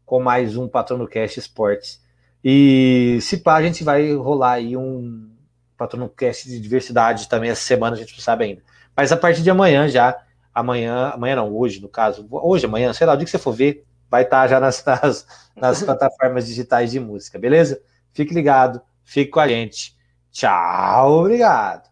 [0.03, 2.01] com mais um Patrono Cash Esportes
[2.43, 5.29] e se pá, a gente vai rolar aí um
[5.77, 8.63] patrono cast de diversidade também essa semana, a gente não sabe ainda.
[8.95, 10.17] Mas a partir de amanhã já,
[10.53, 13.53] amanhã, amanhã não, hoje no caso, hoje, amanhã, sei lá, o dia que você for
[13.53, 17.81] ver, vai estar tá já nas, nas, nas plataformas digitais de música, beleza?
[18.13, 19.95] Fique ligado, fique com a gente.
[20.31, 21.90] Tchau, obrigado.